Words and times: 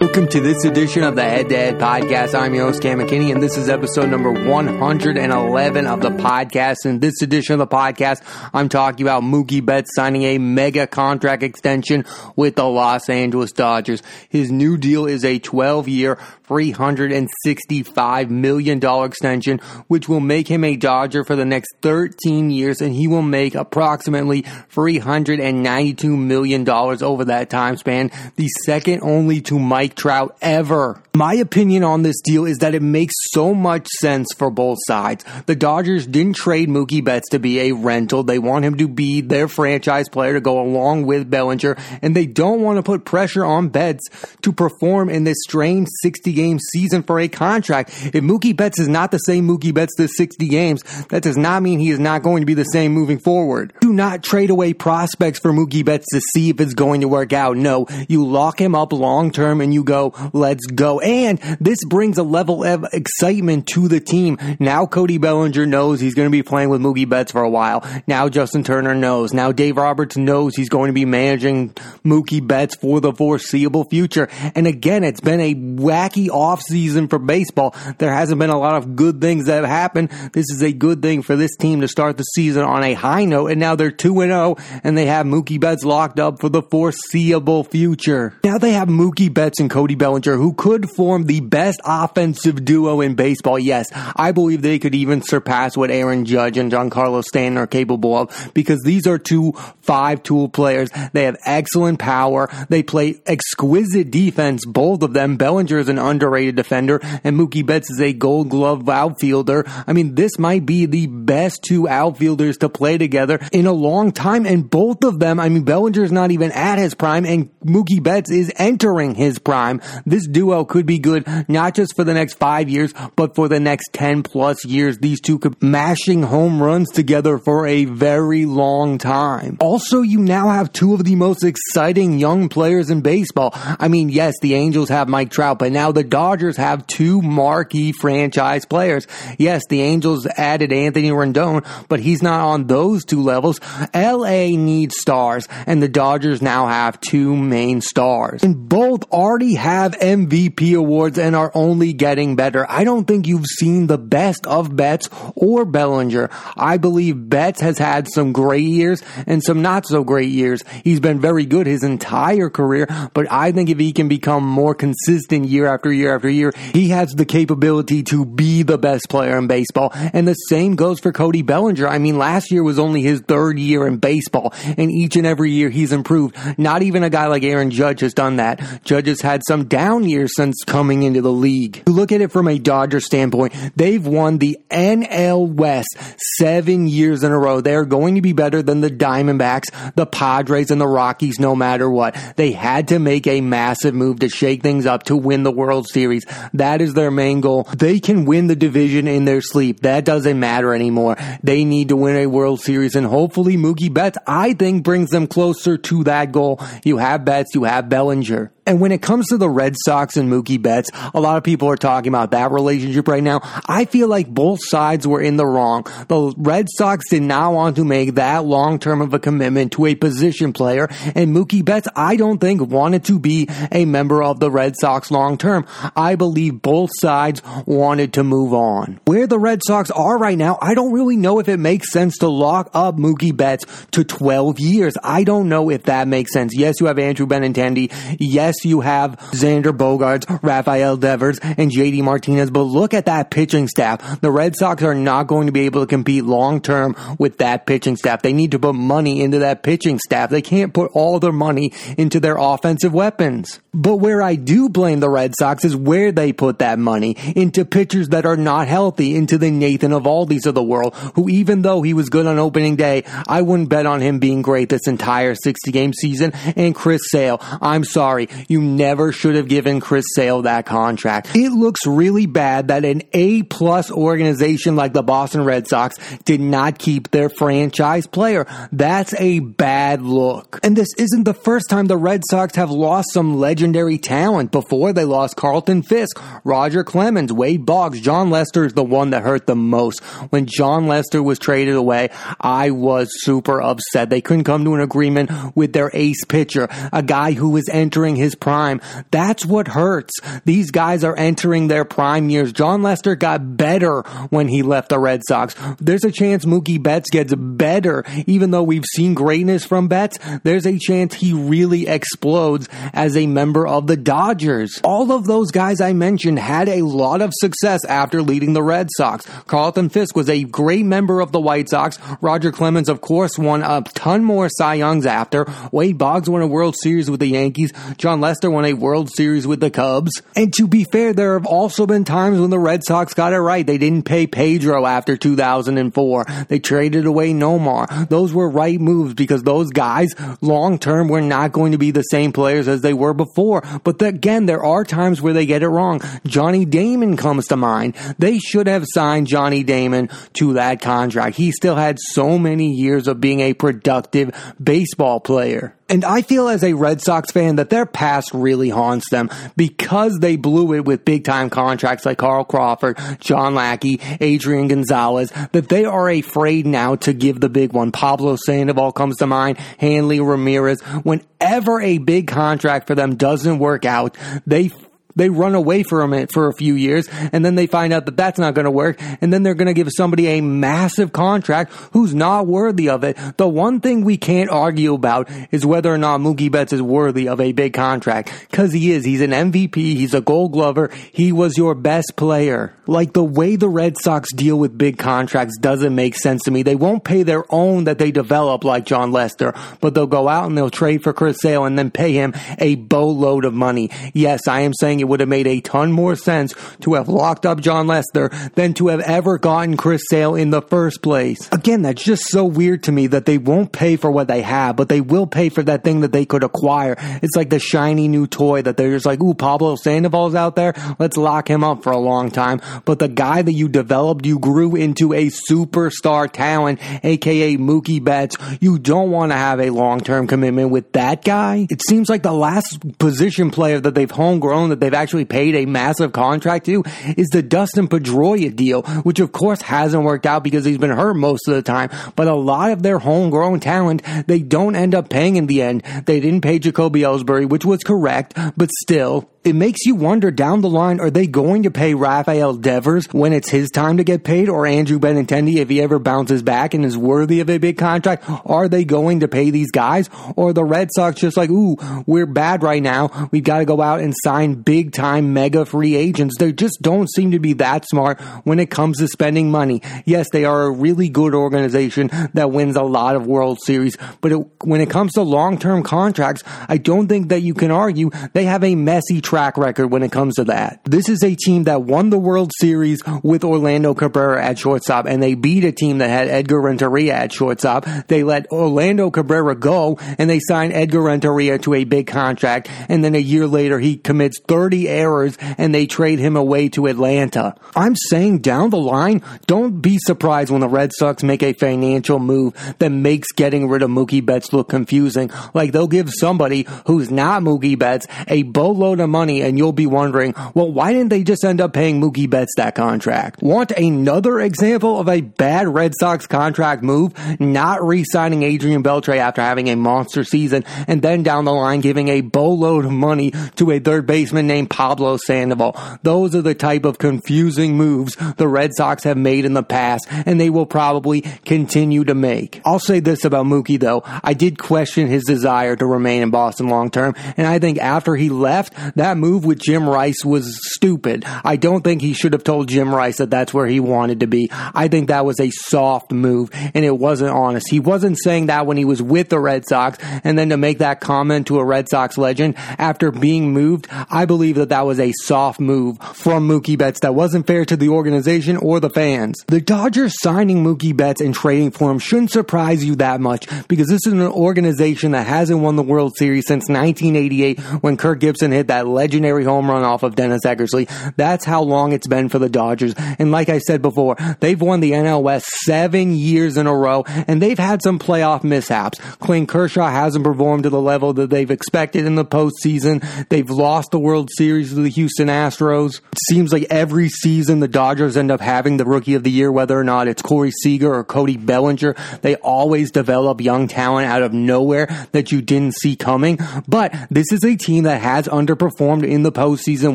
Welcome 0.00 0.28
to 0.28 0.40
this 0.40 0.64
edition 0.64 1.02
of 1.02 1.14
the 1.14 1.22
Head 1.22 1.50
to 1.50 1.56
Head 1.56 1.78
Podcast. 1.78 2.34
I'm 2.34 2.54
your 2.54 2.64
host, 2.64 2.80
Cam 2.80 3.00
McKinney, 3.00 3.32
and 3.32 3.42
this 3.42 3.58
is 3.58 3.68
episode 3.68 4.08
number 4.08 4.32
111 4.32 5.86
of 5.86 6.00
the 6.00 6.08
podcast. 6.08 6.86
In 6.86 7.00
this 7.00 7.20
edition 7.20 7.52
of 7.52 7.58
the 7.58 7.66
podcast, 7.66 8.22
I'm 8.54 8.70
talking 8.70 9.04
about 9.04 9.22
Mookie 9.22 9.62
Betts 9.62 9.94
signing 9.94 10.22
a 10.22 10.38
mega 10.38 10.86
contract 10.86 11.42
extension 11.42 12.06
with 12.34 12.56
the 12.56 12.64
Los 12.64 13.10
Angeles 13.10 13.52
Dodgers. 13.52 14.02
His 14.30 14.50
new 14.50 14.78
deal 14.78 15.04
is 15.04 15.22
a 15.22 15.38
12 15.38 15.86
year, 15.86 16.18
$365 16.50 18.28
million 18.28 19.04
extension, 19.04 19.58
which 19.86 20.08
will 20.08 20.20
make 20.20 20.48
him 20.48 20.64
a 20.64 20.76
Dodger 20.76 21.22
for 21.24 21.36
the 21.36 21.44
next 21.44 21.74
13 21.82 22.50
years, 22.50 22.80
and 22.80 22.92
he 22.92 23.06
will 23.06 23.22
make 23.22 23.54
approximately 23.54 24.42
$392 24.42 26.18
million 26.18 26.68
over 26.68 27.24
that 27.26 27.50
time 27.50 27.76
span, 27.76 28.10
the 28.36 28.48
second 28.64 29.00
only 29.02 29.40
to 29.42 29.58
Mike 29.58 29.94
Trout 29.94 30.36
ever. 30.42 31.00
My 31.14 31.34
opinion 31.34 31.84
on 31.84 32.02
this 32.02 32.20
deal 32.20 32.46
is 32.46 32.58
that 32.58 32.74
it 32.74 32.82
makes 32.82 33.14
so 33.32 33.54
much 33.54 33.86
sense 34.00 34.28
for 34.36 34.50
both 34.50 34.78
sides. 34.86 35.24
The 35.46 35.56
Dodgers 35.56 36.06
didn't 36.06 36.36
trade 36.36 36.68
Mookie 36.68 37.04
Betts 37.04 37.28
to 37.30 37.38
be 37.38 37.60
a 37.60 37.72
rental. 37.72 38.22
They 38.22 38.38
want 38.38 38.64
him 38.64 38.76
to 38.78 38.88
be 38.88 39.20
their 39.20 39.48
franchise 39.48 40.08
player 40.08 40.34
to 40.34 40.40
go 40.40 40.60
along 40.60 41.06
with 41.06 41.30
Bellinger, 41.30 41.76
and 42.02 42.14
they 42.14 42.26
don't 42.26 42.62
want 42.62 42.78
to 42.78 42.82
put 42.82 43.04
pressure 43.04 43.44
on 43.44 43.68
Betts 43.68 44.02
to 44.42 44.52
perform 44.52 45.08
in 45.08 45.24
this 45.24 45.38
strange 45.42 45.88
60 46.02 46.32
game 46.40 46.58
season 46.58 47.02
for 47.02 47.20
a 47.20 47.28
contract. 47.28 47.90
If 48.14 48.24
Mookie 48.24 48.56
Betts 48.56 48.80
is 48.80 48.88
not 48.88 49.10
the 49.10 49.18
same 49.18 49.46
Mookie 49.46 49.74
Betts 49.74 49.94
this 49.96 50.16
60 50.16 50.48
games, 50.48 50.82
that 51.08 51.22
does 51.22 51.36
not 51.36 51.62
mean 51.62 51.78
he 51.78 51.90
is 51.90 51.98
not 51.98 52.22
going 52.22 52.40
to 52.40 52.46
be 52.46 52.54
the 52.54 52.64
same 52.64 52.92
moving 52.92 53.18
forward. 53.18 53.72
Do 53.80 53.92
not 53.92 54.22
trade 54.22 54.50
away 54.50 54.72
prospects 54.72 55.38
for 55.38 55.52
Mookie 55.52 55.84
Betts 55.84 56.06
to 56.12 56.20
see 56.32 56.48
if 56.50 56.60
it's 56.60 56.74
going 56.74 57.02
to 57.02 57.08
work 57.08 57.32
out. 57.32 57.56
No, 57.56 57.86
you 58.08 58.26
lock 58.26 58.60
him 58.60 58.74
up 58.74 58.92
long 58.92 59.30
term 59.30 59.60
and 59.60 59.74
you 59.74 59.84
go, 59.84 60.14
let's 60.32 60.66
go. 60.66 61.00
And 61.00 61.38
this 61.60 61.78
brings 61.84 62.16
a 62.16 62.22
level 62.22 62.64
of 62.64 62.86
excitement 62.92 63.66
to 63.68 63.88
the 63.88 64.00
team. 64.00 64.38
Now 64.58 64.86
Cody 64.86 65.18
Bellinger 65.18 65.66
knows 65.66 66.00
he's 66.00 66.14
going 66.14 66.26
to 66.26 66.30
be 66.30 66.42
playing 66.42 66.70
with 66.70 66.80
Mookie 66.80 67.08
Betts 67.08 67.32
for 67.32 67.42
a 67.42 67.50
while. 67.50 67.84
Now 68.06 68.28
Justin 68.28 68.64
Turner 68.64 68.94
knows. 68.94 69.34
Now 69.34 69.52
Dave 69.52 69.76
Roberts 69.76 70.16
knows 70.16 70.56
he's 70.56 70.70
going 70.70 70.88
to 70.88 70.94
be 70.94 71.04
managing 71.04 71.70
Mookie 72.04 72.46
Betts 72.46 72.76
for 72.76 73.00
the 73.00 73.12
foreseeable 73.12 73.84
future. 73.84 74.28
And 74.54 74.66
again, 74.66 75.04
it's 75.04 75.20
been 75.20 75.40
a 75.40 75.54
wacky 75.54 76.29
offseason 76.30 77.10
for 77.10 77.18
baseball. 77.18 77.74
There 77.98 78.12
hasn't 78.12 78.38
been 78.38 78.50
a 78.50 78.58
lot 78.58 78.76
of 78.76 78.96
good 78.96 79.20
things 79.20 79.46
that 79.46 79.56
have 79.56 79.64
happened. 79.64 80.10
This 80.32 80.46
is 80.50 80.62
a 80.62 80.72
good 80.72 81.02
thing 81.02 81.22
for 81.22 81.36
this 81.36 81.56
team 81.56 81.80
to 81.82 81.88
start 81.88 82.16
the 82.16 82.22
season 82.22 82.62
on 82.62 82.82
a 82.82 82.94
high 82.94 83.24
note. 83.24 83.50
And 83.50 83.60
now 83.60 83.76
they're 83.76 83.90
2 83.90 84.14
0 84.14 84.56
and 84.84 84.96
they 84.96 85.06
have 85.06 85.26
Mookie 85.26 85.60
Betts 85.60 85.84
locked 85.84 86.18
up 86.18 86.40
for 86.40 86.48
the 86.48 86.62
foreseeable 86.62 87.64
future. 87.64 88.34
Now 88.44 88.58
they 88.58 88.72
have 88.72 88.88
Mookie 88.88 89.32
Betts 89.32 89.60
and 89.60 89.70
Cody 89.70 89.94
Bellinger 89.94 90.36
who 90.36 90.52
could 90.54 90.88
form 90.96 91.24
the 91.24 91.40
best 91.40 91.80
offensive 91.84 92.64
duo 92.64 93.00
in 93.00 93.14
baseball. 93.14 93.58
Yes, 93.58 93.86
I 93.92 94.32
believe 94.32 94.62
they 94.62 94.78
could 94.78 94.94
even 94.94 95.22
surpass 95.22 95.76
what 95.76 95.90
Aaron 95.90 96.24
Judge 96.24 96.56
and 96.56 96.70
Giancarlo 96.70 97.22
Stanton 97.22 97.58
are 97.58 97.66
capable 97.66 98.16
of 98.16 98.50
because 98.54 98.80
these 98.84 99.06
are 99.06 99.18
two 99.18 99.52
five 99.82 100.22
tool 100.22 100.48
players. 100.48 100.90
They 101.12 101.24
have 101.24 101.36
excellent 101.44 101.98
power. 101.98 102.48
They 102.68 102.82
play 102.82 103.20
exquisite 103.26 104.10
defense, 104.10 104.64
both 104.64 105.02
of 105.02 105.12
them. 105.12 105.36
Bellinger 105.36 105.78
is 105.78 105.88
an 105.88 105.98
underrated 106.20 106.54
defender 106.54 107.00
and 107.24 107.36
Mookie 107.38 107.64
Betts 107.64 107.90
is 107.90 108.00
a 108.00 108.12
gold 108.12 108.50
glove 108.50 108.86
outfielder. 108.88 109.64
I 109.86 109.94
mean, 109.94 110.14
this 110.14 110.38
might 110.38 110.66
be 110.66 110.84
the 110.84 111.06
best 111.06 111.62
two 111.66 111.88
outfielders 111.88 112.58
to 112.58 112.68
play 112.68 112.98
together 112.98 113.40
in 113.52 113.66
a 113.66 113.72
long 113.72 114.12
time. 114.12 114.44
And 114.44 114.68
both 114.68 115.02
of 115.02 115.18
them, 115.18 115.40
I 115.40 115.48
mean, 115.48 115.62
Bellinger 115.62 116.04
is 116.04 116.12
not 116.12 116.30
even 116.30 116.52
at 116.52 116.78
his 116.78 116.94
prime 116.94 117.24
and 117.24 117.50
Mookie 117.60 118.02
Betts 118.02 118.30
is 118.30 118.52
entering 118.56 119.14
his 119.14 119.38
prime. 119.38 119.80
This 120.04 120.26
duo 120.26 120.64
could 120.64 120.84
be 120.84 120.98
good, 120.98 121.26
not 121.48 121.74
just 121.74 121.96
for 121.96 122.04
the 122.04 122.14
next 122.14 122.34
five 122.34 122.68
years, 122.68 122.92
but 123.16 123.34
for 123.34 123.48
the 123.48 123.60
next 123.60 123.92
10 123.94 124.22
plus 124.22 124.64
years. 124.66 124.98
These 124.98 125.22
two 125.22 125.38
could 125.38 125.62
mashing 125.62 126.22
home 126.22 126.62
runs 126.62 126.90
together 126.90 127.38
for 127.38 127.66
a 127.66 127.86
very 127.86 128.44
long 128.44 128.98
time. 128.98 129.56
Also, 129.60 130.02
you 130.02 130.18
now 130.18 130.50
have 130.50 130.72
two 130.72 130.92
of 130.92 131.04
the 131.04 131.14
most 131.14 131.44
exciting 131.44 132.18
young 132.18 132.50
players 132.50 132.90
in 132.90 133.00
baseball. 133.00 133.50
I 133.54 133.88
mean, 133.88 134.10
yes, 134.10 134.34
the 134.42 134.54
Angels 134.54 134.90
have 134.90 135.08
Mike 135.08 135.30
Trout, 135.30 135.58
but 135.58 135.72
now 135.72 135.92
the 135.92 135.99
Dodgers 136.04 136.56
have 136.56 136.86
two 136.86 137.20
marquee 137.22 137.92
franchise 137.92 138.64
players. 138.64 139.06
Yes, 139.38 139.62
the 139.68 139.82
Angels 139.82 140.26
added 140.36 140.72
Anthony 140.72 141.10
Rendon, 141.10 141.66
but 141.88 142.00
he's 142.00 142.22
not 142.22 142.40
on 142.40 142.66
those 142.66 143.04
two 143.04 143.22
levels. 143.22 143.60
LA 143.94 144.56
needs 144.56 144.96
stars, 144.98 145.46
and 145.66 145.82
the 145.82 145.88
Dodgers 145.88 146.42
now 146.42 146.66
have 146.66 147.00
two 147.00 147.36
main 147.36 147.80
stars. 147.80 148.42
And 148.42 148.68
both 148.68 149.04
already 149.10 149.54
have 149.54 149.92
MVP 149.92 150.76
awards 150.76 151.18
and 151.18 151.34
are 151.36 151.52
only 151.54 151.92
getting 151.92 152.36
better. 152.36 152.66
I 152.70 152.84
don't 152.84 153.06
think 153.06 153.26
you've 153.26 153.46
seen 153.46 153.86
the 153.86 153.98
best 153.98 154.46
of 154.46 154.76
Betts 154.76 155.08
or 155.34 155.64
Bellinger. 155.64 156.30
I 156.56 156.76
believe 156.76 157.28
Betts 157.28 157.60
has 157.60 157.78
had 157.78 158.08
some 158.08 158.32
great 158.32 158.64
years 158.64 159.02
and 159.26 159.42
some 159.42 159.62
not 159.62 159.86
so 159.86 160.04
great 160.04 160.30
years. 160.30 160.62
He's 160.84 161.00
been 161.00 161.20
very 161.20 161.46
good 161.46 161.66
his 161.66 161.82
entire 161.82 162.50
career, 162.50 162.86
but 163.14 163.30
I 163.30 163.52
think 163.52 163.68
if 163.70 163.78
he 163.78 163.92
can 163.92 164.08
become 164.08 164.44
more 164.44 164.74
consistent 164.74 165.46
year 165.46 165.66
after 165.66 165.89
year 165.92 166.14
after 166.14 166.28
year, 166.28 166.52
he 166.72 166.88
has 166.88 167.10
the 167.10 167.24
capability 167.24 168.02
to 168.04 168.24
be 168.24 168.62
the 168.62 168.78
best 168.78 169.08
player 169.08 169.38
in 169.38 169.46
baseball. 169.46 169.90
And 169.94 170.26
the 170.26 170.34
same 170.34 170.76
goes 170.76 171.00
for 171.00 171.12
Cody 171.12 171.42
Bellinger. 171.42 171.86
I 171.86 171.98
mean, 171.98 172.18
last 172.18 172.50
year 172.50 172.62
was 172.62 172.78
only 172.78 173.02
his 173.02 173.20
third 173.20 173.58
year 173.58 173.86
in 173.86 173.98
baseball, 173.98 174.52
and 174.76 174.90
each 174.90 175.16
and 175.16 175.26
every 175.26 175.50
year 175.52 175.70
he's 175.70 175.92
improved. 175.92 176.36
Not 176.58 176.82
even 176.82 177.02
a 177.02 177.10
guy 177.10 177.26
like 177.26 177.42
Aaron 177.42 177.70
Judge 177.70 178.00
has 178.00 178.14
done 178.14 178.36
that. 178.36 178.84
Judge 178.84 179.06
has 179.06 179.20
had 179.20 179.42
some 179.46 179.66
down 179.66 180.08
years 180.08 180.32
since 180.34 180.62
coming 180.64 181.02
into 181.02 181.22
the 181.22 181.32
league. 181.32 181.82
You 181.86 181.92
look 181.92 182.12
at 182.12 182.20
it 182.20 182.32
from 182.32 182.48
a 182.48 182.58
Dodger 182.58 183.00
standpoint, 183.00 183.54
they've 183.76 184.04
won 184.06 184.38
the 184.38 184.58
NL 184.70 185.52
West 185.52 185.96
seven 186.36 186.86
years 186.86 187.22
in 187.22 187.32
a 187.32 187.38
row. 187.38 187.60
They're 187.60 187.84
going 187.84 188.14
to 188.14 188.22
be 188.22 188.32
better 188.32 188.62
than 188.62 188.80
the 188.80 188.90
Diamondbacks, 188.90 189.94
the 189.94 190.06
Padres, 190.06 190.70
and 190.70 190.80
the 190.80 190.86
Rockies 190.86 191.38
no 191.38 191.54
matter 191.54 191.90
what. 191.90 192.16
They 192.36 192.52
had 192.52 192.88
to 192.88 192.98
make 192.98 193.26
a 193.26 193.40
massive 193.40 193.94
move 193.94 194.20
to 194.20 194.28
shake 194.28 194.62
things 194.62 194.86
up 194.86 195.04
to 195.04 195.16
win 195.16 195.42
the 195.42 195.50
World 195.50 195.79
Series. 195.88 196.24
That 196.54 196.80
is 196.80 196.94
their 196.94 197.10
main 197.10 197.40
goal. 197.40 197.64
They 197.76 198.00
can 198.00 198.24
win 198.24 198.46
the 198.46 198.56
division 198.56 199.08
in 199.08 199.24
their 199.24 199.40
sleep. 199.40 199.80
That 199.80 200.04
doesn't 200.04 200.38
matter 200.38 200.74
anymore. 200.74 201.16
They 201.42 201.64
need 201.64 201.88
to 201.88 201.96
win 201.96 202.16
a 202.16 202.26
World 202.26 202.60
Series 202.60 202.96
and 202.96 203.06
hopefully 203.06 203.56
Mookie 203.56 203.92
Betts, 203.92 204.18
I 204.26 204.54
think, 204.54 204.84
brings 204.84 205.10
them 205.10 205.26
closer 205.26 205.76
to 205.78 206.04
that 206.04 206.32
goal. 206.32 206.60
You 206.84 206.98
have 206.98 207.24
Betts, 207.24 207.54
you 207.54 207.64
have 207.64 207.88
Bellinger. 207.88 208.52
And 208.66 208.80
when 208.80 208.92
it 208.92 209.02
comes 209.02 209.28
to 209.28 209.38
the 209.38 209.48
Red 209.48 209.74
Sox 209.84 210.16
and 210.16 210.30
Mookie 210.30 210.60
Betts, 210.60 210.90
a 211.14 211.20
lot 211.20 211.36
of 211.36 211.44
people 211.44 211.68
are 211.68 211.76
talking 211.76 212.08
about 212.08 212.32
that 212.32 212.52
relationship 212.52 213.08
right 213.08 213.22
now. 213.22 213.40
I 213.66 213.84
feel 213.84 214.08
like 214.08 214.28
both 214.28 214.60
sides 214.62 215.06
were 215.06 215.20
in 215.20 215.36
the 215.36 215.46
wrong. 215.46 215.86
The 216.08 216.34
Red 216.36 216.66
Sox 216.70 217.08
did 217.08 217.22
not 217.22 217.52
want 217.52 217.76
to 217.76 217.84
make 217.84 218.14
that 218.14 218.44
long 218.44 218.78
term 218.78 219.00
of 219.00 219.14
a 219.14 219.18
commitment 219.18 219.72
to 219.72 219.86
a 219.86 219.94
position 219.94 220.52
player, 220.52 220.88
and 221.14 221.34
Mookie 221.34 221.64
Betts, 221.64 221.88
I 221.96 222.16
don't 222.16 222.38
think, 222.38 222.60
wanted 222.60 223.04
to 223.04 223.18
be 223.18 223.48
a 223.72 223.84
member 223.84 224.22
of 224.22 224.40
the 224.40 224.50
Red 224.50 224.74
Sox 224.78 225.10
long 225.10 225.38
term. 225.38 225.66
I 225.96 226.14
believe 226.16 226.62
both 226.62 226.90
sides 227.00 227.42
wanted 227.66 228.12
to 228.14 228.24
move 228.24 228.52
on. 228.52 229.00
Where 229.04 229.26
the 229.26 229.38
Red 229.38 229.60
Sox 229.66 229.90
are 229.90 230.18
right 230.18 230.38
now, 230.38 230.58
I 230.60 230.74
don't 230.74 230.92
really 230.92 231.16
know 231.16 231.38
if 231.38 231.48
it 231.48 231.58
makes 231.58 231.90
sense 231.90 232.18
to 232.18 232.28
lock 232.28 232.70
up 232.74 232.96
Mookie 232.96 233.36
Betts 233.36 233.64
to 233.92 234.04
12 234.04 234.60
years. 234.60 234.94
I 235.02 235.24
don't 235.24 235.48
know 235.48 235.70
if 235.70 235.84
that 235.84 236.08
makes 236.08 236.32
sense. 236.32 236.54
Yes, 236.56 236.80
you 236.80 236.86
have 236.86 236.98
Andrew 236.98 237.26
Benintendi. 237.26 237.92
Yes, 238.18 238.49
you 238.64 238.80
have 238.80 239.16
Xander 239.32 239.76
Bogaerts, 239.76 240.42
Rafael 240.42 240.96
Devers, 240.96 241.38
and 241.38 241.70
JD 241.70 242.02
Martinez, 242.02 242.50
but 242.50 242.62
look 242.62 242.94
at 242.94 243.06
that 243.06 243.30
pitching 243.30 243.68
staff. 243.68 244.20
The 244.20 244.30
Red 244.30 244.56
Sox 244.56 244.82
are 244.82 244.94
not 244.94 245.26
going 245.26 245.46
to 245.46 245.52
be 245.52 245.66
able 245.66 245.80
to 245.80 245.86
compete 245.86 246.24
long 246.24 246.60
term 246.60 246.96
with 247.18 247.38
that 247.38 247.66
pitching 247.66 247.96
staff. 247.96 248.22
They 248.22 248.32
need 248.32 248.52
to 248.52 248.58
put 248.58 248.74
money 248.74 249.22
into 249.22 249.40
that 249.40 249.62
pitching 249.62 249.98
staff. 249.98 250.30
They 250.30 250.42
can't 250.42 250.74
put 250.74 250.90
all 250.92 251.18
their 251.20 251.32
money 251.32 251.72
into 251.96 252.20
their 252.20 252.36
offensive 252.38 252.92
weapons. 252.92 253.60
But 253.72 253.96
where 253.96 254.20
I 254.20 254.34
do 254.34 254.68
blame 254.68 255.00
the 255.00 255.10
Red 255.10 255.34
Sox 255.38 255.64
is 255.64 255.76
where 255.76 256.10
they 256.10 256.32
put 256.32 256.58
that 256.58 256.78
money 256.78 257.16
into 257.36 257.64
pitchers 257.64 258.08
that 258.08 258.26
are 258.26 258.36
not 258.36 258.66
healthy, 258.66 259.14
into 259.14 259.38
the 259.38 259.50
Nathan 259.50 259.92
Eovaldi's 259.92 260.46
of 260.46 260.54
the 260.54 260.62
world, 260.62 260.94
who 261.14 261.28
even 261.28 261.62
though 261.62 261.82
he 261.82 261.94
was 261.94 262.08
good 262.08 262.26
on 262.26 262.38
opening 262.38 262.76
day, 262.76 263.04
I 263.28 263.42
wouldn't 263.42 263.68
bet 263.68 263.86
on 263.86 264.00
him 264.00 264.18
being 264.18 264.42
great 264.42 264.68
this 264.68 264.88
entire 264.88 265.34
60 265.34 265.70
game 265.70 265.92
season. 265.92 266.32
And 266.56 266.74
Chris 266.74 267.02
Sale, 267.10 267.38
I'm 267.60 267.84
sorry, 267.84 268.28
you 268.48 268.60
never 268.60 269.12
should 269.12 269.34
have 269.34 269.48
given 269.48 269.80
Chris 269.80 270.04
Sale 270.14 270.42
that 270.42 270.66
contract. 270.66 271.34
It 271.34 271.50
looks 271.50 271.86
really 271.86 272.26
bad 272.26 272.68
that 272.68 272.84
an 272.84 273.02
A 273.12 273.42
plus 273.42 273.90
organization 273.90 274.76
like 274.76 274.92
the 274.92 275.02
Boston 275.02 275.44
Red 275.44 275.68
Sox 275.68 275.96
did 276.24 276.40
not 276.40 276.78
keep 276.78 277.10
their 277.10 277.28
franchise 277.28 278.06
player. 278.06 278.46
That's 278.72 279.14
a 279.18 279.40
bad 279.40 280.02
look. 280.02 280.60
And 280.62 280.76
this 280.76 280.94
isn't 280.94 281.24
the 281.24 281.34
first 281.34 281.68
time 281.68 281.86
the 281.86 281.96
Red 281.96 282.22
Sox 282.30 282.56
have 282.56 282.70
lost 282.70 283.12
some 283.12 283.38
legendary 283.38 283.98
talent. 283.98 284.52
Before 284.52 284.92
they 284.92 285.04
lost 285.04 285.36
Carlton 285.36 285.82
Fisk, 285.82 286.20
Roger 286.44 286.84
Clemens, 286.84 287.32
Wade 287.32 287.66
Boggs, 287.66 288.00
Jon 288.00 288.30
Lester 288.30 288.64
is 288.64 288.72
the 288.72 288.84
one 288.84 289.10
that 289.10 289.22
hurt 289.22 289.46
the 289.46 289.56
most. 289.56 290.00
When 290.30 290.46
Jon 290.46 290.86
Lester 290.86 291.22
was 291.22 291.38
traded 291.38 291.74
away, 291.74 292.10
I 292.40 292.70
was 292.70 293.08
super 293.22 293.60
upset. 293.60 294.10
They 294.10 294.20
couldn't 294.20 294.44
come 294.44 294.64
to 294.64 294.74
an 294.74 294.80
agreement 294.80 295.30
with 295.54 295.72
their 295.72 295.90
ace 295.92 296.24
pitcher, 296.24 296.68
a 296.92 297.02
guy 297.02 297.32
who 297.32 297.50
was 297.50 297.68
entering 297.68 298.16
his 298.16 298.29
his 298.30 298.36
prime. 298.36 298.80
That's 299.10 299.44
what 299.44 299.68
hurts. 299.68 300.12
These 300.44 300.70
guys 300.70 301.02
are 301.04 301.16
entering 301.16 301.68
their 301.68 301.84
prime 301.84 302.30
years. 302.30 302.52
Jon 302.52 302.82
Lester 302.82 303.16
got 303.16 303.56
better 303.56 304.02
when 304.30 304.48
he 304.48 304.62
left 304.62 304.88
the 304.88 304.98
Red 304.98 305.22
Sox. 305.28 305.56
There's 305.78 306.04
a 306.04 306.12
chance 306.12 306.44
Mookie 306.44 306.82
Betts 306.82 307.10
gets 307.10 307.34
better, 307.34 308.04
even 308.26 308.50
though 308.50 308.62
we've 308.62 308.84
seen 308.94 309.14
greatness 309.14 309.64
from 309.64 309.88
Betts. 309.88 310.18
There's 310.44 310.66
a 310.66 310.78
chance 310.78 311.14
he 311.14 311.32
really 311.32 311.88
explodes 311.88 312.68
as 312.92 313.16
a 313.16 313.26
member 313.26 313.66
of 313.66 313.86
the 313.86 313.96
Dodgers. 313.96 314.80
All 314.84 315.10
of 315.12 315.26
those 315.26 315.50
guys 315.50 315.80
I 315.80 315.92
mentioned 315.92 316.38
had 316.38 316.68
a 316.68 316.82
lot 316.82 317.22
of 317.22 317.32
success 317.34 317.84
after 317.84 318.22
leading 318.22 318.52
the 318.52 318.62
Red 318.62 318.88
Sox. 318.96 319.26
Carlton 319.46 319.88
Fisk 319.88 320.14
was 320.14 320.28
a 320.28 320.44
great 320.44 320.84
member 320.84 321.20
of 321.20 321.32
the 321.32 321.40
White 321.40 321.68
Sox. 321.68 321.98
Roger 322.20 322.52
Clemens, 322.52 322.88
of 322.88 323.00
course, 323.00 323.36
won 323.38 323.62
a 323.62 323.82
ton 323.94 324.22
more 324.22 324.48
Cy 324.48 324.74
Youngs 324.74 325.06
after. 325.06 325.46
Wade 325.72 325.98
Boggs 325.98 326.28
won 326.28 326.42
a 326.42 326.46
World 326.46 326.76
Series 326.80 327.10
with 327.10 327.20
the 327.20 327.26
Yankees. 327.26 327.72
Lester 328.20 328.50
won 328.50 328.64
a 328.64 328.74
World 328.74 329.10
Series 329.14 329.46
with 329.46 329.60
the 329.60 329.70
Cubs. 329.70 330.22
And 330.36 330.52
to 330.54 330.66
be 330.66 330.84
fair, 330.84 331.12
there 331.12 331.34
have 331.34 331.46
also 331.46 331.86
been 331.86 332.04
times 332.04 332.40
when 332.40 332.50
the 332.50 332.58
Red 332.58 332.84
Sox 332.84 333.14
got 333.14 333.32
it 333.32 333.40
right. 333.40 333.66
They 333.66 333.78
didn't 333.78 334.04
pay 334.04 334.26
Pedro 334.26 334.86
after 334.86 335.16
2004. 335.16 336.24
They 336.48 336.58
traded 336.58 337.06
away 337.06 337.32
Nomar. 337.32 338.08
Those 338.08 338.32
were 338.32 338.48
right 338.48 338.80
moves 338.80 339.14
because 339.14 339.42
those 339.42 339.70
guys, 339.70 340.14
long 340.40 340.78
term, 340.78 341.08
were 341.08 341.20
not 341.20 341.52
going 341.52 341.72
to 341.72 341.78
be 341.78 341.90
the 341.90 342.02
same 342.02 342.32
players 342.32 342.68
as 342.68 342.82
they 342.82 342.94
were 342.94 343.14
before. 343.14 343.62
But 343.84 344.00
again, 344.02 344.46
there 344.46 344.64
are 344.64 344.84
times 344.84 345.20
where 345.20 345.32
they 345.32 345.46
get 345.46 345.62
it 345.62 345.68
wrong. 345.68 346.00
Johnny 346.26 346.64
Damon 346.64 347.16
comes 347.16 347.46
to 347.48 347.56
mind. 347.56 347.94
They 348.18 348.38
should 348.38 348.66
have 348.66 348.84
signed 348.86 349.26
Johnny 349.26 349.62
Damon 349.62 350.10
to 350.34 350.54
that 350.54 350.80
contract. 350.80 351.36
He 351.36 351.52
still 351.52 351.76
had 351.76 351.98
so 351.98 352.38
many 352.38 352.72
years 352.72 353.08
of 353.08 353.20
being 353.20 353.40
a 353.40 353.54
productive 353.54 354.30
baseball 354.62 355.20
player. 355.20 355.74
And 355.90 356.04
I 356.04 356.22
feel 356.22 356.48
as 356.48 356.62
a 356.62 356.74
Red 356.74 357.00
Sox 357.00 357.32
fan 357.32 357.56
that 357.56 357.68
their 357.68 357.84
past 357.84 358.30
really 358.32 358.68
haunts 358.68 359.10
them 359.10 359.28
because 359.56 360.20
they 360.20 360.36
blew 360.36 360.72
it 360.74 360.84
with 360.84 361.04
big 361.04 361.24
time 361.24 361.50
contracts 361.50 362.06
like 362.06 362.18
Carl 362.18 362.44
Crawford, 362.44 362.96
John 363.18 363.56
Lackey, 363.56 364.00
Adrian 364.20 364.68
Gonzalez, 364.68 365.32
that 365.50 365.68
they 365.68 365.84
are 365.84 366.08
afraid 366.08 366.64
now 366.64 366.94
to 366.94 367.12
give 367.12 367.40
the 367.40 367.48
big 367.48 367.72
one. 367.72 367.90
Pablo 367.90 368.36
Sandoval 368.36 368.92
comes 368.92 369.16
to 369.16 369.26
mind, 369.26 369.58
Hanley 369.78 370.20
Ramirez. 370.20 370.80
Whenever 371.02 371.80
a 371.80 371.98
big 371.98 372.28
contract 372.28 372.86
for 372.86 372.94
them 372.94 373.16
doesn't 373.16 373.58
work 373.58 373.84
out, 373.84 374.16
they 374.46 374.70
they 375.16 375.28
run 375.28 375.54
away 375.54 375.82
from 375.82 376.12
it 376.12 376.32
for 376.32 376.48
a 376.48 376.52
few 376.52 376.74
years 376.74 377.08
and 377.32 377.44
then 377.44 377.54
they 377.54 377.66
find 377.66 377.92
out 377.92 378.06
that 378.06 378.16
that's 378.16 378.38
not 378.38 378.54
going 378.54 378.64
to 378.64 378.70
work 378.70 378.96
and 379.20 379.32
then 379.32 379.42
they're 379.42 379.54
going 379.54 379.66
to 379.66 379.74
give 379.74 379.88
somebody 379.96 380.26
a 380.28 380.40
massive 380.40 381.12
contract 381.12 381.72
who's 381.92 382.14
not 382.14 382.46
worthy 382.46 382.88
of 382.88 383.04
it. 383.04 383.16
The 383.36 383.48
one 383.48 383.80
thing 383.80 384.04
we 384.04 384.16
can't 384.16 384.50
argue 384.50 384.94
about 384.94 385.28
is 385.50 385.66
whether 385.66 385.92
or 385.92 385.98
not 385.98 386.20
Mookie 386.20 386.50
Betts 386.50 386.72
is 386.72 386.82
worthy 386.82 387.28
of 387.28 387.40
a 387.40 387.52
big 387.52 387.74
contract 387.74 388.32
because 388.50 388.72
he 388.72 388.92
is. 388.92 389.04
He's 389.04 389.20
an 389.20 389.30
MVP. 389.30 389.74
He's 389.74 390.14
a 390.14 390.20
gold 390.20 390.52
glover. 390.52 390.90
He 391.12 391.32
was 391.32 391.56
your 391.56 391.74
best 391.74 392.14
player. 392.16 392.74
Like 392.86 393.12
the 393.12 393.24
way 393.24 393.56
the 393.56 393.68
Red 393.68 393.98
Sox 393.98 394.32
deal 394.32 394.58
with 394.58 394.76
big 394.76 394.98
contracts 394.98 395.58
doesn't 395.58 395.94
make 395.94 396.14
sense 396.14 396.42
to 396.44 396.50
me. 396.50 396.62
They 396.62 396.76
won't 396.76 397.04
pay 397.04 397.22
their 397.22 397.44
own 397.52 397.84
that 397.84 397.98
they 397.98 398.10
develop 398.10 398.64
like 398.64 398.86
Jon 398.86 399.12
Lester, 399.12 399.54
but 399.80 399.94
they'll 399.94 400.06
go 400.06 400.28
out 400.28 400.46
and 400.46 400.56
they'll 400.56 400.70
trade 400.70 401.02
for 401.02 401.12
Chris 401.12 401.40
Sale 401.40 401.64
and 401.64 401.78
then 401.78 401.90
pay 401.90 402.12
him 402.12 402.34
a 402.58 402.76
boatload 402.76 403.44
of 403.44 403.54
money. 403.54 403.90
Yes, 404.12 404.48
I 404.48 404.60
am 404.60 404.72
saying 404.74 404.99
it 405.00 405.08
would 405.08 405.20
have 405.20 405.28
made 405.28 405.46
a 405.46 405.60
ton 405.60 405.92
more 405.92 406.16
sense 406.16 406.54
to 406.80 406.94
have 406.94 407.08
locked 407.08 407.46
up 407.46 407.60
Jon 407.60 407.86
Lester 407.86 408.30
than 408.54 408.74
to 408.74 408.88
have 408.88 409.00
ever 409.00 409.38
gotten 409.38 409.76
Chris 409.76 410.02
Sale 410.10 410.34
in 410.34 410.50
the 410.50 410.62
first 410.62 411.02
place. 411.02 411.48
Again, 411.52 411.82
that's 411.82 412.02
just 412.02 412.28
so 412.28 412.44
weird 412.44 412.82
to 412.84 412.92
me 412.92 413.06
that 413.08 413.26
they 413.26 413.38
won't 413.38 413.72
pay 413.72 413.96
for 413.96 414.10
what 414.10 414.28
they 414.28 414.42
have, 414.42 414.76
but 414.76 414.88
they 414.88 415.00
will 415.00 415.26
pay 415.26 415.48
for 415.48 415.62
that 415.62 415.84
thing 415.84 416.00
that 416.00 416.12
they 416.12 416.24
could 416.24 416.44
acquire. 416.44 416.96
It's 417.22 417.36
like 417.36 417.50
the 417.50 417.58
shiny 417.58 418.08
new 418.08 418.26
toy 418.26 418.62
that 418.62 418.76
they're 418.76 418.90
just 418.90 419.06
like, 419.06 419.20
ooh, 419.20 419.34
Pablo 419.34 419.76
Sandoval's 419.76 420.34
out 420.34 420.56
there. 420.56 420.74
Let's 420.98 421.16
lock 421.16 421.48
him 421.48 421.64
up 421.64 421.82
for 421.82 421.92
a 421.92 421.98
long 421.98 422.30
time. 422.30 422.60
But 422.84 422.98
the 422.98 423.08
guy 423.08 423.42
that 423.42 423.52
you 423.52 423.68
developed, 423.68 424.26
you 424.26 424.38
grew 424.38 424.76
into 424.76 425.12
a 425.12 425.26
superstar 425.26 426.30
talent, 426.30 426.80
aka 427.04 427.56
Mookie 427.56 428.02
Betts. 428.02 428.36
You 428.60 428.78
don't 428.78 429.10
want 429.10 429.32
to 429.32 429.36
have 429.36 429.60
a 429.60 429.70
long-term 429.70 430.26
commitment 430.26 430.70
with 430.70 430.92
that 430.92 431.24
guy. 431.24 431.66
It 431.70 431.82
seems 431.82 432.08
like 432.08 432.22
the 432.22 432.32
last 432.32 432.98
position 432.98 433.50
player 433.50 433.80
that 433.80 433.94
they've 433.94 434.10
homegrown 434.10 434.70
that 434.70 434.80
they've 434.80 434.89
actually 434.94 435.24
paid 435.24 435.54
a 435.54 435.66
massive 435.66 436.12
contract 436.12 436.66
to 436.66 436.82
is 437.16 437.28
the 437.28 437.42
Dustin 437.42 437.88
Pedroia 437.88 438.54
deal, 438.54 438.82
which 439.02 439.20
of 439.20 439.32
course 439.32 439.62
hasn't 439.62 440.04
worked 440.04 440.26
out 440.26 440.44
because 440.44 440.64
he's 440.64 440.78
been 440.78 440.90
hurt 440.90 441.14
most 441.14 441.48
of 441.48 441.54
the 441.54 441.62
time. 441.62 441.90
But 442.16 442.28
a 442.28 442.34
lot 442.34 442.70
of 442.70 442.82
their 442.82 442.98
homegrown 442.98 443.60
talent, 443.60 444.02
they 444.26 444.40
don't 444.40 444.76
end 444.76 444.94
up 444.94 445.08
paying 445.08 445.36
in 445.36 445.46
the 445.46 445.62
end. 445.62 445.82
They 446.06 446.20
didn't 446.20 446.42
pay 446.42 446.58
Jacoby 446.58 447.00
Ellsbury, 447.00 447.48
which 447.48 447.64
was 447.64 447.82
correct, 447.82 448.36
but 448.56 448.70
still, 448.82 449.30
it 449.42 449.54
makes 449.54 449.86
you 449.86 449.94
wonder 449.94 450.30
down 450.30 450.60
the 450.60 450.68
line, 450.68 451.00
are 451.00 451.10
they 451.10 451.26
going 451.26 451.62
to 451.62 451.70
pay 451.70 451.94
Rafael 451.94 452.54
Devers 452.54 453.06
when 453.06 453.32
it's 453.32 453.48
his 453.48 453.70
time 453.70 453.96
to 453.96 454.04
get 454.04 454.22
paid 454.22 454.50
or 454.50 454.66
Andrew 454.66 454.98
Benintendi 454.98 455.56
if 455.56 455.70
he 455.70 455.80
ever 455.80 455.98
bounces 455.98 456.42
back 456.42 456.74
and 456.74 456.84
is 456.84 456.98
worthy 456.98 457.40
of 457.40 457.48
a 457.48 457.56
big 457.56 457.78
contract? 457.78 458.24
Are 458.44 458.68
they 458.68 458.84
going 458.84 459.20
to 459.20 459.28
pay 459.28 459.48
these 459.48 459.70
guys 459.70 460.10
or 460.36 460.52
the 460.52 460.64
Red 460.64 460.90
Sox 460.94 461.20
just 461.20 461.38
like, 461.38 461.48
ooh, 461.48 461.78
we're 462.06 462.26
bad 462.26 462.62
right 462.62 462.82
now. 462.82 463.28
We've 463.30 463.42
got 463.42 463.60
to 463.60 463.64
go 463.64 463.80
out 463.80 464.00
and 464.00 464.12
sign 464.22 464.56
big 464.56 464.92
time 464.92 465.32
mega 465.32 465.64
free 465.64 465.94
agents. 465.96 466.36
They 466.38 466.52
just 466.52 466.82
don't 466.82 467.10
seem 467.10 467.30
to 467.30 467.38
be 467.38 467.54
that 467.54 467.88
smart 467.88 468.20
when 468.44 468.60
it 468.60 468.70
comes 468.70 468.98
to 468.98 469.08
spending 469.08 469.50
money. 469.50 469.80
Yes, 470.04 470.26
they 470.32 470.44
are 470.44 470.64
a 470.64 470.70
really 470.70 471.08
good 471.08 471.34
organization 471.34 472.10
that 472.34 472.50
wins 472.50 472.76
a 472.76 472.82
lot 472.82 473.16
of 473.16 473.26
World 473.26 473.58
Series, 473.64 473.96
but 474.20 474.32
it, 474.32 474.64
when 474.64 474.82
it 474.82 474.90
comes 474.90 475.12
to 475.12 475.22
long 475.22 475.58
term 475.58 475.82
contracts, 475.82 476.42
I 476.68 476.76
don't 476.76 477.08
think 477.08 477.30
that 477.30 477.40
you 477.40 477.54
can 477.54 477.70
argue 477.70 478.10
they 478.34 478.44
have 478.44 478.62
a 478.62 478.74
messy 478.74 479.22
track 479.30 479.56
record 479.56 479.86
when 479.92 480.02
it 480.02 480.10
comes 480.10 480.34
to 480.34 480.42
that. 480.42 480.80
This 480.82 481.08
is 481.08 481.22
a 481.22 481.36
team 481.36 481.62
that 481.64 481.82
won 481.82 482.10
the 482.10 482.18
World 482.18 482.50
Series 482.58 483.00
with 483.22 483.44
Orlando 483.44 483.94
Cabrera 483.94 484.44
at 484.44 484.58
shortstop, 484.58 485.06
and 485.06 485.22
they 485.22 485.36
beat 485.36 485.62
a 485.62 485.70
team 485.70 485.98
that 485.98 486.10
had 486.10 486.26
Edgar 486.26 486.60
Renteria 486.60 487.14
at 487.14 487.32
shortstop. 487.32 487.86
They 488.08 488.24
let 488.24 488.50
Orlando 488.50 489.08
Cabrera 489.12 489.54
go, 489.54 489.98
and 490.18 490.28
they 490.28 490.40
signed 490.40 490.72
Edgar 490.72 491.02
Renteria 491.02 491.60
to 491.60 491.74
a 491.74 491.84
big 491.84 492.08
contract, 492.08 492.68
and 492.88 493.04
then 493.04 493.14
a 493.14 493.20
year 493.20 493.46
later 493.46 493.78
he 493.78 493.96
commits 493.96 494.40
30 494.48 494.88
errors, 494.88 495.38
and 495.40 495.72
they 495.72 495.86
trade 495.86 496.18
him 496.18 496.34
away 496.34 496.68
to 496.70 496.86
Atlanta. 496.86 497.54
I'm 497.76 497.94
saying 497.94 498.40
down 498.40 498.70
the 498.70 498.78
line, 498.78 499.22
don't 499.46 499.80
be 499.80 499.98
surprised 500.06 500.50
when 500.50 500.60
the 500.60 500.68
Red 500.68 500.90
Sox 500.92 501.22
make 501.22 501.44
a 501.44 501.52
financial 501.52 502.18
move 502.18 502.54
that 502.80 502.90
makes 502.90 503.30
getting 503.36 503.68
rid 503.68 503.82
of 503.82 503.90
Mookie 503.90 504.26
Betts 504.26 504.52
look 504.52 504.68
confusing. 504.68 505.30
Like 505.54 505.70
they'll 505.70 505.86
give 505.86 506.10
somebody 506.10 506.66
who's 506.86 507.12
not 507.12 507.42
Mookie 507.42 507.78
Betts 507.78 508.08
a 508.26 508.42
boatload 508.42 508.98
of 508.98 509.08
money 509.08 509.19
money 509.20 509.42
and 509.42 509.58
you'll 509.58 509.72
be 509.72 509.86
wondering, 509.86 510.32
well, 510.54 510.72
why 510.72 510.94
didn't 510.94 511.10
they 511.10 511.22
just 511.22 511.44
end 511.44 511.60
up 511.60 511.74
paying 511.74 512.00
Mookie 512.00 512.28
Betts 512.28 512.54
that 512.56 512.74
contract? 512.74 513.42
Want 513.42 513.70
another 513.72 514.40
example 514.40 514.98
of 514.98 515.10
a 515.10 515.20
bad 515.20 515.68
Red 515.68 515.92
Sox 516.00 516.26
contract 516.26 516.82
move? 516.82 517.12
Not 517.38 517.84
re-signing 517.84 518.42
Adrian 518.42 518.82
Beltre 518.82 519.18
after 519.18 519.42
having 519.42 519.68
a 519.68 519.76
monster 519.76 520.24
season 520.24 520.64
and 520.88 521.02
then 521.02 521.22
down 521.22 521.44
the 521.44 521.52
line 521.52 521.82
giving 521.82 522.08
a 522.08 522.22
boatload 522.22 522.86
of 522.86 522.92
money 522.92 523.32
to 523.56 523.70
a 523.72 523.78
third 523.78 524.06
baseman 524.06 524.46
named 524.46 524.70
Pablo 524.70 525.18
Sandoval. 525.18 525.76
Those 526.02 526.34
are 526.34 526.40
the 526.40 526.54
type 526.54 526.86
of 526.86 526.96
confusing 526.96 527.76
moves 527.76 528.16
the 528.38 528.48
Red 528.48 528.70
Sox 528.74 529.04
have 529.04 529.18
made 529.18 529.44
in 529.44 529.52
the 529.52 529.62
past 529.62 530.06
and 530.10 530.40
they 530.40 530.48
will 530.48 530.64
probably 530.64 531.20
continue 531.44 532.04
to 532.04 532.14
make. 532.14 532.62
I'll 532.64 532.78
say 532.78 533.00
this 533.00 533.26
about 533.26 533.44
Mookie 533.44 533.78
though. 533.78 534.02
I 534.24 534.32
did 534.32 534.58
question 534.58 535.08
his 535.08 535.24
desire 535.24 535.76
to 535.76 535.84
remain 535.84 536.22
in 536.22 536.30
Boston 536.30 536.68
long 536.68 536.90
term 536.90 537.14
and 537.36 537.46
I 537.46 537.58
think 537.58 537.76
after 537.76 538.16
he 538.16 538.30
left, 538.30 538.72
that 538.96 539.09
that 539.10 539.18
move 539.18 539.44
with 539.44 539.58
Jim 539.58 539.88
Rice 539.88 540.24
was 540.24 540.56
stupid. 540.72 541.24
I 541.26 541.56
don't 541.56 541.82
think 541.82 542.00
he 542.00 542.12
should 542.12 542.32
have 542.32 542.44
told 542.44 542.68
Jim 542.68 542.94
Rice 542.94 543.18
that 543.18 543.30
that's 543.30 543.52
where 543.52 543.66
he 543.66 543.80
wanted 543.80 544.20
to 544.20 544.28
be. 544.28 544.48
I 544.52 544.86
think 544.86 545.08
that 545.08 545.24
was 545.24 545.40
a 545.40 545.50
soft 545.50 546.12
move 546.12 546.50
and 546.52 546.84
it 546.84 546.96
wasn't 546.96 547.32
honest. 547.32 547.68
He 547.68 547.80
wasn't 547.80 548.18
saying 548.22 548.46
that 548.46 548.66
when 548.66 548.76
he 548.76 548.84
was 548.84 549.02
with 549.02 549.28
the 549.28 549.40
Red 549.40 549.66
Sox 549.66 549.98
and 550.22 550.38
then 550.38 550.50
to 550.50 550.56
make 550.56 550.78
that 550.78 551.00
comment 551.00 551.48
to 551.48 551.58
a 551.58 551.64
Red 551.64 551.88
Sox 551.88 552.16
legend 552.16 552.54
after 552.56 553.10
being 553.10 553.52
moved, 553.52 553.88
I 553.90 554.26
believe 554.26 554.54
that 554.56 554.68
that 554.68 554.86
was 554.86 555.00
a 555.00 555.12
soft 555.24 555.58
move 555.58 555.98
from 555.98 556.46
Mookie 556.48 556.78
Betts 556.78 557.00
that 557.00 557.16
wasn't 557.16 557.48
fair 557.48 557.64
to 557.64 557.76
the 557.76 557.88
organization 557.88 558.56
or 558.58 558.78
the 558.78 558.90
fans. 558.90 559.44
The 559.48 559.60
Dodgers 559.60 560.14
signing 560.20 560.62
Mookie 560.62 560.96
Betts 560.96 561.20
and 561.20 561.34
trading 561.34 561.72
for 561.72 561.90
him 561.90 561.98
shouldn't 561.98 562.30
surprise 562.30 562.84
you 562.84 562.94
that 562.96 563.20
much 563.20 563.48
because 563.66 563.88
this 563.88 564.06
is 564.06 564.12
an 564.12 564.20
organization 564.22 565.12
that 565.12 565.26
hasn't 565.26 565.58
won 565.58 565.74
the 565.74 565.82
World 565.82 566.16
Series 566.16 566.46
since 566.46 566.68
1988 566.68 567.58
when 567.82 567.96
Kirk 567.96 568.20
Gibson 568.20 568.52
hit 568.52 568.68
that 568.68 568.86
legendary 569.00 569.44
home 569.44 569.70
run 569.70 569.82
off 569.82 570.02
of 570.02 570.14
Dennis 570.14 570.44
Eckersley. 570.44 570.86
That's 571.16 571.46
how 571.46 571.62
long 571.62 571.92
it's 571.92 572.06
been 572.06 572.28
for 572.28 572.38
the 572.38 572.50
Dodgers. 572.50 572.92
And 573.18 573.32
like 573.32 573.48
I 573.48 573.56
said 573.56 573.80
before, 573.80 574.16
they've 574.40 574.60
won 574.60 574.80
the 574.80 574.92
NL 574.92 575.22
West 575.22 575.46
seven 575.64 576.14
years 576.14 576.58
in 576.58 576.66
a 576.66 576.76
row, 576.76 577.04
and 577.06 577.40
they've 577.40 577.58
had 577.58 577.82
some 577.82 577.98
playoff 577.98 578.44
mishaps. 578.44 578.98
Clayton 579.20 579.46
Kershaw 579.46 579.88
hasn't 579.88 580.22
performed 580.22 580.64
to 580.64 580.70
the 580.70 580.80
level 580.82 581.14
that 581.14 581.30
they've 581.30 581.50
expected 581.50 582.04
in 582.04 582.16
the 582.16 582.26
postseason. 582.26 583.02
They've 583.30 583.48
lost 583.48 583.90
the 583.90 583.98
World 583.98 584.28
Series 584.36 584.74
to 584.74 584.82
the 584.82 584.90
Houston 584.90 585.28
Astros. 585.28 586.00
It 586.12 586.18
seems 586.28 586.52
like 586.52 586.66
every 586.68 587.08
season 587.08 587.60
the 587.60 587.68
Dodgers 587.68 588.18
end 588.18 588.30
up 588.30 588.42
having 588.42 588.76
the 588.76 588.84
rookie 588.84 589.14
of 589.14 589.22
the 589.22 589.30
year, 589.30 589.50
whether 589.50 589.78
or 589.78 589.84
not 589.84 590.08
it's 590.08 590.20
Corey 590.20 590.50
Seager 590.50 590.92
or 590.92 591.04
Cody 591.04 591.38
Bellinger. 591.38 591.94
They 592.20 592.36
always 592.36 592.90
develop 592.90 593.40
young 593.40 593.66
talent 593.66 594.08
out 594.08 594.20
of 594.20 594.34
nowhere 594.34 595.08
that 595.12 595.32
you 595.32 595.40
didn't 595.40 595.76
see 595.76 595.96
coming. 595.96 596.38
But 596.68 596.94
this 597.10 597.32
is 597.32 597.42
a 597.44 597.56
team 597.56 597.84
that 597.84 598.02
has 598.02 598.28
underperformed 598.28 598.89
in 598.90 599.22
the 599.22 599.32
postseason 599.32 599.94